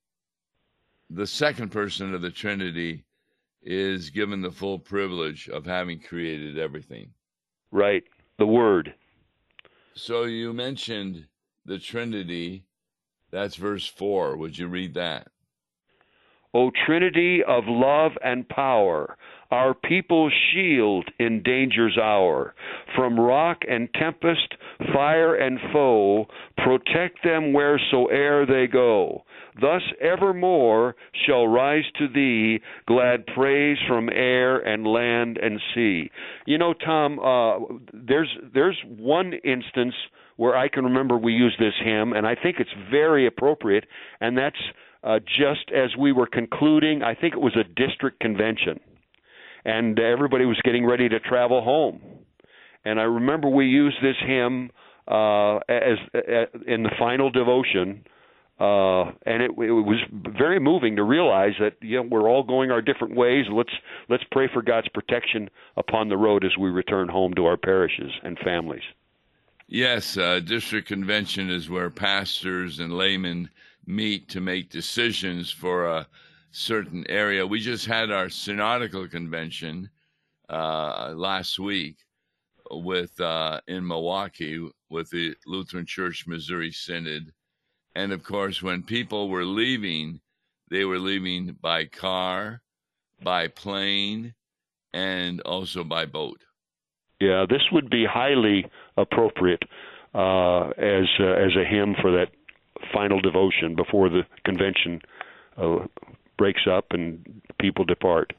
the 1.11 1.26
second 1.26 1.70
person 1.70 2.14
of 2.14 2.22
the 2.22 2.31
Trinity 2.31 3.05
is 3.62 4.09
given 4.09 4.40
the 4.40 4.50
full 4.50 4.79
privilege 4.79 5.50
of 5.50 5.66
having 5.66 6.00
created 6.00 6.59
everything. 6.59 7.11
Right, 7.70 8.05
the 8.38 8.46
Word. 8.46 8.94
So 9.98 10.24
you 10.24 10.52
mentioned 10.52 11.26
the 11.64 11.78
Trinity. 11.78 12.66
That's 13.30 13.56
verse 13.56 13.87
4. 13.87 14.37
Would 14.37 14.59
you 14.59 14.68
read 14.68 14.92
that? 14.92 15.28
O 16.54 16.70
Trinity 16.87 17.42
of 17.46 17.64
love 17.66 18.12
and 18.22 18.48
power, 18.48 19.16
our 19.50 19.74
people's 19.74 20.32
shield 20.52 21.09
in 21.18 21.42
danger's 21.42 21.98
hour. 21.98 22.54
From 22.94 23.18
rock 23.18 23.59
and 23.68 23.88
tempest, 23.94 24.54
fire 24.92 25.35
and 25.35 25.59
foe, 25.72 26.26
protect 26.59 27.22
them 27.22 27.52
wheresoe'er 27.52 28.46
they 28.46 28.66
go. 28.66 29.24
Thus 29.61 29.82
evermore 30.00 30.96
shall 31.26 31.46
rise 31.46 31.85
to 31.98 32.09
thee 32.09 32.61
glad 32.87 33.26
praise 33.26 33.78
from 33.88 34.11
air 34.11 34.59
and 34.59 34.87
land 34.87 35.38
and 35.38 35.61
sea. 35.74 36.11
You 36.46 36.59
know, 36.59 36.74
Tom, 36.74 37.18
uh, 37.18 37.76
there's 37.92 38.35
there's 38.52 38.78
one 38.98 39.32
instance 39.44 39.94
where 40.37 40.56
I 40.56 40.68
can 40.68 40.85
remember 40.85 41.16
we 41.16 41.32
used 41.32 41.59
this 41.59 41.72
hymn, 41.82 42.12
and 42.12 42.26
I 42.26 42.35
think 42.35 42.56
it's 42.59 42.70
very 42.90 43.26
appropriate, 43.26 43.85
and 44.20 44.37
that's 44.37 44.56
uh, 45.06 45.20
just 45.20 45.70
as 45.74 45.96
we 45.96 46.12
were 46.12 46.26
concluding. 46.26 47.02
I 47.02 47.14
think 47.14 47.34
it 47.34 47.40
was 47.40 47.56
a 47.56 47.64
district 47.64 48.20
convention 48.20 48.80
and 49.66 49.98
everybody 49.98 50.46
was 50.46 50.58
getting 50.62 50.86
ready 50.86 51.08
to 51.08 51.18
travel 51.18 51.60
home. 51.62 52.00
And 52.84 53.00
I 53.00 53.02
remember 53.02 53.48
we 53.48 53.66
used 53.66 53.96
this 54.00 54.14
hymn 54.24 54.70
uh, 55.08 55.56
as 55.68 55.98
uh, 56.14 56.46
in 56.66 56.84
the 56.84 56.92
final 56.96 57.30
devotion, 57.30 58.04
uh, 58.60 59.10
and 59.26 59.42
it, 59.42 59.50
it 59.50 59.72
was 59.72 59.98
very 60.38 60.60
moving 60.60 60.96
to 60.96 61.02
realize 61.02 61.54
that 61.58 61.74
you 61.80 61.96
know 61.96 62.08
we're 62.08 62.30
all 62.30 62.44
going 62.44 62.70
our 62.70 62.80
different 62.80 63.16
ways. 63.16 63.46
Let's 63.52 63.72
let's 64.08 64.22
pray 64.30 64.48
for 64.52 64.62
God's 64.62 64.88
protection 64.88 65.50
upon 65.76 66.08
the 66.08 66.16
road 66.16 66.44
as 66.44 66.52
we 66.58 66.70
return 66.70 67.08
home 67.08 67.34
to 67.34 67.46
our 67.46 67.56
parishes 67.56 68.12
and 68.22 68.38
families. 68.38 68.84
Yes, 69.68 70.16
uh, 70.16 70.38
district 70.38 70.86
convention 70.86 71.50
is 71.50 71.68
where 71.68 71.90
pastors 71.90 72.78
and 72.78 72.92
laymen 72.92 73.50
meet 73.87 74.29
to 74.31 74.40
make 74.40 74.70
decisions 74.70 75.51
for 75.51 75.87
a 75.87 76.07
certain 76.51 77.05
area. 77.09 77.46
We 77.46 77.61
just 77.61 77.87
had 77.87 78.11
our 78.11 78.29
synodical 78.29 79.09
convention 79.09 79.90
uh, 80.49 81.12
last 81.14 81.59
week 81.59 81.99
with 82.70 83.18
uh, 83.20 83.61
in 83.68 83.87
Milwaukee 83.87 84.68
with 84.90 85.11
the 85.11 85.35
Lutheran 85.46 85.87
Church 85.87 86.27
Missouri 86.27 86.72
Synod, 86.72 87.33
and 87.94 88.12
of 88.12 88.22
course, 88.22 88.62
when 88.62 88.83
people 88.83 89.29
were 89.29 89.44
leaving, 89.44 90.20
they 90.70 90.85
were 90.85 90.99
leaving 90.99 91.57
by 91.61 91.87
car, 91.87 92.62
by 93.22 93.49
plane, 93.49 94.35
and 94.92 95.40
also 95.42 95.85
by 95.85 96.07
boat. 96.07 96.42
Yeah, 97.20 97.46
this 97.49 97.62
would 97.72 97.88
be 97.88 98.05
highly 98.05 98.66
appropriate 98.96 99.62
uh, 100.14 100.68
as 100.79 101.07
uh, 101.20 101.25
as 101.25 101.57
a 101.57 101.64
hymn 101.68 101.94
for 102.01 102.11
that 102.12 102.29
final 102.96 103.20
devotion 103.20 103.76
before 103.76 104.09
the 104.09 104.22
convention 104.44 105.00
uh, 105.59 105.78
breaks 106.38 106.62
up 106.70 106.87
and 106.90 107.42
people 107.61 107.85
depart. 107.85 108.32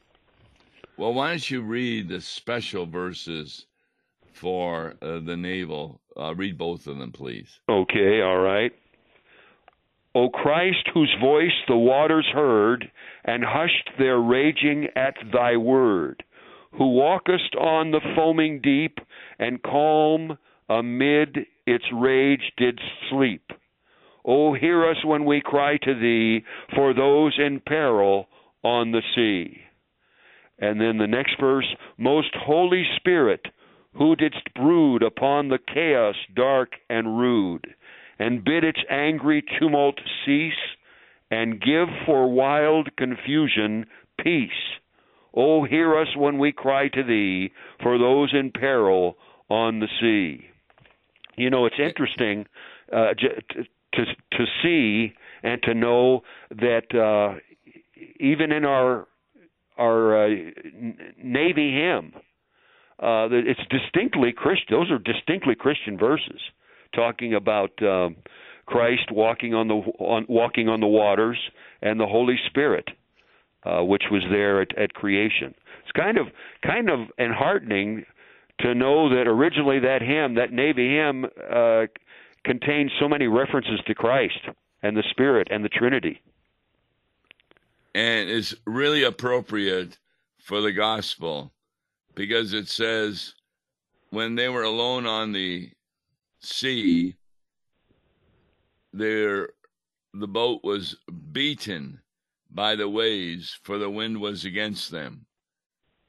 Well, 0.98 1.13
why 1.13 1.30
don't 1.30 1.52
you 1.52 1.62
read 1.62 2.10
the 2.10 2.22
special 2.22 2.88
verses 2.88 3.67
for 4.34 4.96
uh, 5.02 5.20
the 5.20 5.38
naval? 5.38 6.02
Uh, 6.20 6.34
read 6.34 6.58
both 6.58 6.88
of 6.88 6.98
them, 6.98 7.12
please. 7.12 7.60
Okay, 7.70 8.22
all 8.22 8.39
right. 8.39 8.72
O 10.15 10.30
Christ, 10.30 10.89
whose 10.91 11.15
voice 11.22 11.52
the 11.67 11.78
waters 11.78 12.28
heard, 12.34 12.89
and 13.26 13.43
hushed 13.46 13.91
their 14.00 14.17
raging 14.17 14.88
at 14.96 15.13
thy 15.32 15.56
word, 15.56 16.24
who 16.72 16.88
walkest 16.88 17.54
on 17.56 17.91
the 17.91 18.02
foaming 18.15 18.60
deep, 18.62 18.98
and 19.38 19.62
calm 19.62 20.39
amid 20.67 21.46
its 21.67 21.86
rage 21.93 22.52
did 22.58 22.80
sleep 23.12 23.43
O 24.28 24.54
hear 24.54 24.86
us 24.88 25.06
when 25.06 25.24
we 25.24 25.40
cry 25.40 25.78
to 25.78 25.96
thee 25.96 26.44
for 26.76 26.94
those 26.94 27.40
in 27.40 27.62
peril 27.62 28.28
on 28.62 28.92
the 28.92 29.02
sea. 29.16 29.62
And 30.60 30.82
then 30.82 30.98
the 30.98 31.08
next 31.08 31.40
verse, 31.40 31.68
Most 31.98 32.36
Holy 32.36 32.84
Spirit, 32.98 33.46
who 33.94 34.18
didst 34.18 34.54
brood 34.54 35.02
upon 35.02 35.48
the 35.48 35.60
chaos 35.74 36.16
dark 36.36 36.74
and 36.90 37.18
rude, 37.18 37.74
and 38.20 38.44
bid 38.44 38.66
its 38.66 38.80
angry 38.90 39.44
tumult 39.60 40.00
cease, 40.26 40.54
and 41.32 41.62
give 41.62 41.88
for 42.06 42.30
wild 42.30 42.90
confusion 42.98 43.86
peace. 44.22 44.50
O 45.34 45.63
hear 45.63 45.98
us 45.98 46.16
when 46.18 46.38
we 46.38 46.52
cry 46.52 46.90
to 46.90 47.04
thee 47.04 47.52
for 47.82 47.98
those 47.98 48.34
in 48.34 48.52
peril 48.52 49.18
on 49.50 49.80
the 49.80 49.88
sea. 50.02 50.46
You 51.36 51.50
know, 51.50 51.66
it's 51.66 51.80
interesting 51.80 52.48
uh, 52.92 53.13
to 53.93 54.06
to 54.38 54.45
see 54.62 55.13
and 55.43 55.62
to 55.63 55.73
know 55.73 56.21
that 56.50 56.93
uh, 56.93 57.39
even 58.19 58.52
in 58.52 58.65
our 58.65 59.08
our 59.78 60.26
uh, 60.26 60.30
Navy 61.23 61.71
hymn, 61.73 62.13
uh, 63.00 63.28
it's 63.32 63.60
distinctly 63.69 64.34
Christian. 64.36 64.67
Those 64.71 64.91
are 64.91 65.00
distinctly 65.00 65.56
Christian 65.56 65.97
verses 65.97 66.41
talking 66.95 67.36
about 67.36 67.71
um, 67.82 68.15
Christ 68.65 69.12
walking 69.12 69.54
on 69.54 69.67
the 69.67 69.76
on, 69.76 70.26
walking 70.28 70.67
on 70.67 70.80
the 70.80 70.88
waters 70.88 71.38
and 71.82 72.00
the 72.00 72.08
Holy 72.08 72.38
Spirit, 72.47 72.88
uh, 73.65 73.84
which 73.84 74.04
was 74.12 74.23
there 74.30 74.62
at, 74.62 74.78
at 74.78 74.93
creation. 74.93 75.54
It's 75.84 75.91
kind 75.95 76.17
of 76.17 76.28
kind 76.63 76.89
of 76.89 77.08
enheartening 77.19 78.04
to 78.62 78.73
know 78.73 79.10
that 79.10 79.28
originally 79.28 79.80
that 79.80 80.02
hymn, 80.02 80.36
that 80.36 80.52
Navy 80.52 80.95
hymn, 80.95 81.26
uh, 81.26 81.86
contains 82.48 82.92
so 83.00 83.08
many 83.08 83.28
references 83.28 83.80
to 83.86 83.94
Christ 83.94 84.40
and 84.82 84.96
the 84.96 85.04
Spirit 85.12 85.50
and 85.52 85.64
the 85.64 85.70
Trinity. 85.70 86.22
And 87.94 88.30
it's 88.30 88.56
really 88.66 89.04
appropriate 89.04 89.98
for 90.40 90.62
the 90.62 90.72
gospel 90.72 91.52
because 92.16 92.54
it 92.54 92.68
says 92.68 93.34
when 94.10 94.36
they 94.36 94.50
were 94.50 94.64
alone 94.64 95.06
on 95.06 95.34
the 95.34 95.70
sea, 96.40 97.16
their 98.94 99.50
the 100.14 100.28
boat 100.28 100.62
was 100.64 100.96
beaten 101.32 102.00
by 102.50 102.76
the 102.76 102.90
waves, 102.90 103.60
for 103.64 103.78
the 103.78 103.90
wind 103.90 104.20
was 104.20 104.46
against 104.46 104.90
them. 104.90 105.26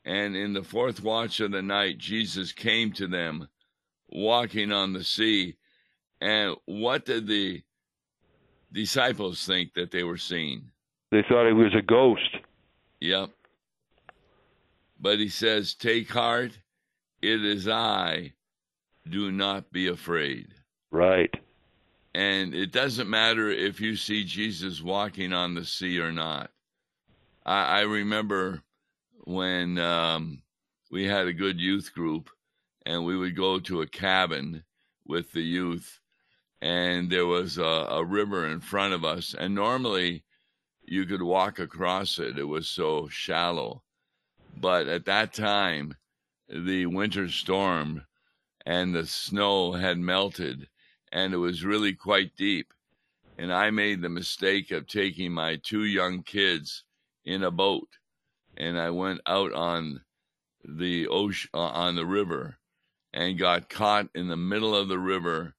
And 0.05 0.35
in 0.37 0.55
the 0.55 0.63
fourth 0.63 1.03
watch 1.03 1.41
of 1.41 1.51
the 1.51 1.61
night, 1.61 1.99
Jesus 1.99 2.53
came 2.53 2.93
to 2.93 3.07
them, 3.07 3.49
walking 4.09 4.73
on 4.73 4.93
the 4.93 5.05
sea. 5.05 5.57
And 6.21 6.57
what 6.67 7.05
did 7.05 7.27
the 7.27 7.63
disciples 8.73 9.47
think 9.47 9.75
that 9.75 9.91
they 9.91 10.03
were 10.03 10.17
seeing? 10.17 10.71
They 11.11 11.23
thought 11.29 11.49
it 11.49 11.55
was 11.55 11.75
a 11.75 11.83
ghost. 11.83 12.37
Yep. 13.01 13.31
But 15.01 15.19
he 15.19 15.29
says, 15.29 15.75
Take 15.75 16.11
heart, 16.11 16.59
it 17.23 17.45
is 17.45 17.69
I. 17.69 18.33
Do 19.09 19.33
not 19.33 19.73
be 19.73 19.87
afraid. 19.87 20.49
Right. 20.91 21.35
And 22.15 22.55
it 22.55 22.73
doesn't 22.73 23.09
matter 23.09 23.49
if 23.49 23.81
you 23.81 23.97
see 23.97 24.25
Jesus 24.25 24.83
walking 24.83 25.33
on 25.33 25.55
the 25.55 25.65
sea 25.65 26.01
or 26.01 26.13
not. 26.13 26.51
I, 27.47 27.79
I 27.79 27.81
remember 27.83 28.63
when 29.25 29.79
um, 29.79 30.43
we 30.91 31.07
had 31.07 31.27
a 31.27 31.33
good 31.33 31.61
youth 31.61 31.93
group 31.95 32.29
and 32.85 33.05
we 33.05 33.17
would 33.17 33.37
go 33.37 33.61
to 33.61 33.83
a 33.83 33.87
cabin 33.87 34.65
with 35.07 35.33
the 35.33 35.43
youth 35.43 36.01
and 36.61 37.11
there 37.11 37.27
was 37.27 37.59
a, 37.59 37.63
a, 37.63 38.05
river 38.05 38.49
in 38.49 38.61
front 38.61 38.93
of 38.93 39.05
us. 39.05 39.35
And 39.39 39.55
normally 39.55 40.25
you 40.85 41.05
could 41.07 41.23
walk 41.23 41.59
across 41.59 42.19
it, 42.19 42.39
it 42.39 42.45
was 42.45 42.69
so 42.69 43.09
shallow. 43.09 43.83
But 44.57 44.89
at 44.89 45.05
that 45.05 45.33
time, 45.33 45.95
the 46.49 46.87
winter 46.87 47.29
storm 47.29 48.07
and 48.67 48.95
the 48.95 49.07
snow 49.07 49.73
had 49.73 49.99
melted, 49.99 50.69
and 51.13 51.33
it 51.33 51.39
was 51.39 51.65
really 51.65 51.95
quite 51.95 52.37
deep. 52.37 52.73
and 53.39 53.53
I 53.53 53.71
made 53.71 54.03
the 54.03 54.09
mistake 54.09 54.73
of 54.73 54.89
taking 54.89 55.33
my 55.33 55.57
two 55.57 55.85
young 55.85 56.25
kids 56.25 56.83
in 57.25 57.45
a 57.45 57.53
boat, 57.53 57.89
and 58.57 58.77
I 58.77 58.91
went 58.91 59.21
out 59.27 59.53
on 59.53 60.01
the 60.65 61.07
ocean 61.07 61.51
uh, 61.55 61.59
on 61.59 61.95
the 61.95 62.07
river 62.07 62.59
and 63.13 63.39
got 63.39 63.71
caught 63.71 64.09
in 64.15 64.29
the 64.29 64.37
middle 64.37 64.75
of 64.75 64.89
the 64.89 64.99
river 64.99 65.55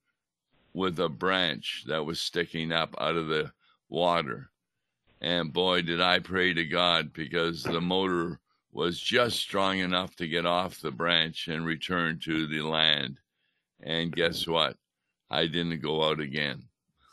with 0.73 0.99
a 0.99 1.10
branch 1.10 1.84
that 1.88 2.05
was 2.05 2.19
sticking 2.19 2.71
up 2.71 2.95
out 2.99 3.15
of 3.15 3.27
the 3.27 3.51
water. 3.89 4.49
And 5.21 5.51
boy, 5.51 5.82
did 5.82 6.01
I 6.01 6.19
pray 6.19 6.53
to 6.53 6.65
God 6.65 7.12
because 7.13 7.63
the 7.63 7.82
motor 7.82 8.39
was 8.71 8.99
just 8.99 9.39
strong 9.39 9.79
enough 9.79 10.15
to 10.17 10.27
get 10.27 10.45
off 10.45 10.82
the 10.82 10.91
branch 10.91 11.47
and 11.47 11.65
return 11.65 12.19
to 12.19 12.47
the 12.47 12.62
land. 12.62 13.17
And 13.82 14.15
guess 14.15 14.47
what? 14.47 14.77
I 15.29 15.47
didn't 15.47 15.82
go 15.82 16.03
out 16.03 16.19
again. 16.19 16.63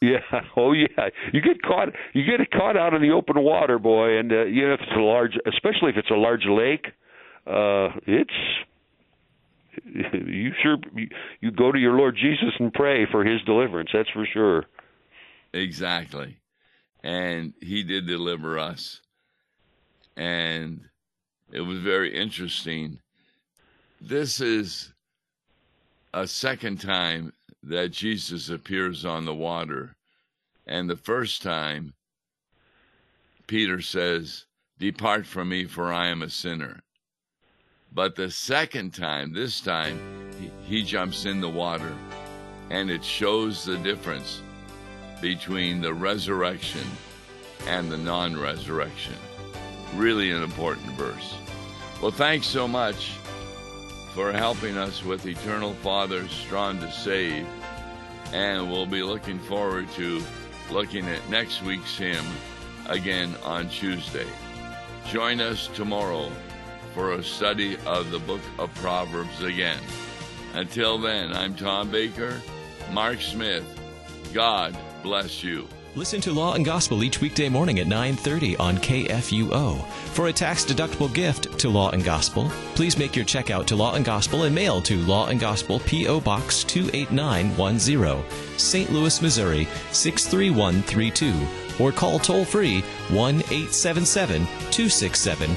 Yeah. 0.03 0.21
Oh, 0.57 0.73
yeah. 0.73 1.09
You 1.33 1.41
get 1.41 1.63
caught. 1.63 1.89
You 2.13 2.25
get 2.25 2.51
caught 2.51 2.77
out 2.77 2.95
in 2.95 3.03
the 3.03 3.11
open 3.11 3.43
water, 3.43 3.79
boy. 3.79 4.19
And 4.19 4.33
uh, 4.33 4.45
you 4.45 4.67
know, 4.67 4.75
if 4.75 4.81
it's 4.81 4.93
a 4.97 5.01
large, 5.01 5.39
especially 5.47 5.91
if 5.91 5.97
it's 5.97 6.11
a 6.11 6.15
large 6.15 6.47
lake, 6.47 6.87
uh, 7.47 7.91
it's 8.07 8.31
you 9.85 10.53
sure 10.63 10.77
you, 11.41 11.51
go 11.51 11.73
to 11.73 11.79
your 11.79 11.97
Lord 11.97 12.17
Jesus 12.17 12.55
and 12.59 12.73
pray 12.73 13.07
for 13.11 13.25
His 13.25 13.43
deliverance. 13.43 13.91
That's 13.93 14.11
for 14.11 14.27
sure. 14.27 14.65
Exactly, 15.53 16.39
and 17.03 17.53
He 17.61 17.83
did 17.83 18.07
deliver 18.07 18.59
us, 18.59 19.01
and 20.17 20.81
it 21.53 21.61
was 21.61 21.79
very 21.79 22.15
interesting. 22.15 22.99
This 24.01 24.41
is 24.41 24.93
a 26.13 26.27
second 26.27 26.81
time 26.81 27.33
that 27.63 27.91
Jesus 27.91 28.49
appears 28.49 29.05
on 29.05 29.25
the 29.25 29.35
water. 29.35 29.95
And 30.67 30.89
the 30.89 30.97
first 30.97 31.43
time, 31.43 31.95
Peter 33.47 33.81
says, 33.81 34.47
Depart 34.79 35.27
from 35.27 35.51
me, 35.51 35.65
for 35.65 35.93
I 35.93 36.09
am 36.09 36.23
a 36.23 36.31
sinner. 36.31 36.81
But 37.93 38.15
the 38.15 38.31
second 38.31 38.93
time, 38.93 39.33
this 39.33 39.61
time, 39.61 39.99
he, 40.67 40.83
jumps 40.83 41.25
in 41.25 41.41
the 41.41 41.49
water, 41.49 41.93
and 42.71 42.91
it 42.91 43.05
shows 43.05 43.65
the 43.65 43.79
difference 43.79 44.43
between 45.21 45.81
the 45.81 45.95
resurrection 45.95 46.87
and 47.67 47.91
the 47.91 47.97
non 47.97 48.39
resurrection. 48.39 49.15
Really 49.95 50.31
an 50.31 50.43
important 50.43 50.93
verse. 50.93 51.35
Well, 52.03 52.11
thanks 52.11 52.47
so 52.47 52.69
much 52.69 53.13
for 54.15 54.33
helping 54.33 54.77
us 54.77 55.05
with 55.05 55.27
Eternal 55.27 55.75
Father's 55.75 56.31
Strong 56.31 56.81
to 56.81 56.91
Save. 56.91 57.47
And 58.33 58.71
we'll 58.71 58.87
be 58.87 59.03
looking 59.03 59.39
forward 59.39 59.91
to 59.93 60.23
looking 60.71 61.07
at 61.07 61.29
next 61.29 61.63
week's 61.63 61.97
hymn 61.97 62.25
again 62.87 63.35
on 63.45 63.69
Tuesday. 63.69 64.27
Join 65.07 65.41
us 65.41 65.69
tomorrow 65.69 66.31
for 66.97 67.13
a 67.13 67.23
study 67.23 67.77
of 67.85 68.11
the 68.11 68.19
book 68.19 68.41
of 68.59 68.75
Proverbs 68.77 69.43
again. 69.43 69.79
Until 70.55 70.97
then, 70.97 71.31
I'm 71.31 71.55
Tom 71.55 71.91
Baker, 71.91 72.41
Mark 72.91 73.21
Smith. 73.21 73.65
God 74.33 74.75
bless 75.03 75.45
you. 75.45 75.69
Listen 75.95 76.23
to 76.23 76.33
Law 76.33 76.55
and 76.55 76.65
Gospel 76.65 77.05
each 77.05 77.21
weekday 77.21 77.51
morning 77.51 77.81
at 77.81 77.87
9:30 77.87 78.59
on 78.59 78.79
KFUO. 78.79 79.85
For 80.15 80.29
a 80.29 80.33
tax-deductible 80.33 81.13
gift 81.13 81.59
to 81.59 81.69
Law 81.69 81.91
and 81.91 82.03
Gospel, 82.03 82.51
please 82.75 82.97
make 82.97 83.15
your 83.15 83.27
check 83.27 83.51
out 83.51 83.67
to 83.67 83.77
Law 83.77 83.95
and 83.95 84.05
Gospel 84.05 84.45
and 84.45 84.55
mail 84.55 84.81
to 84.83 84.97
Law 85.05 85.27
and 85.27 85.39
Gospel 85.39 85.81
PO 85.81 86.21
Box 86.21 86.65
28910, 86.65 88.25
St. 88.57 88.91
Louis, 88.91 89.21
Missouri 89.21 89.69
63132 89.93 91.35
or 91.79 91.93
call 91.93 92.19
toll 92.19 92.45
free 92.45 92.81
1 93.11 93.35
877 93.51 94.47
267 94.71 95.57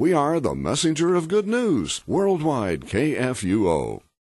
We 0.00 0.14
are 0.14 0.40
the 0.40 0.54
messenger 0.54 1.14
of 1.14 1.28
good 1.28 1.46
news, 1.46 2.00
Worldwide 2.06 2.86
KFUO. 2.86 4.00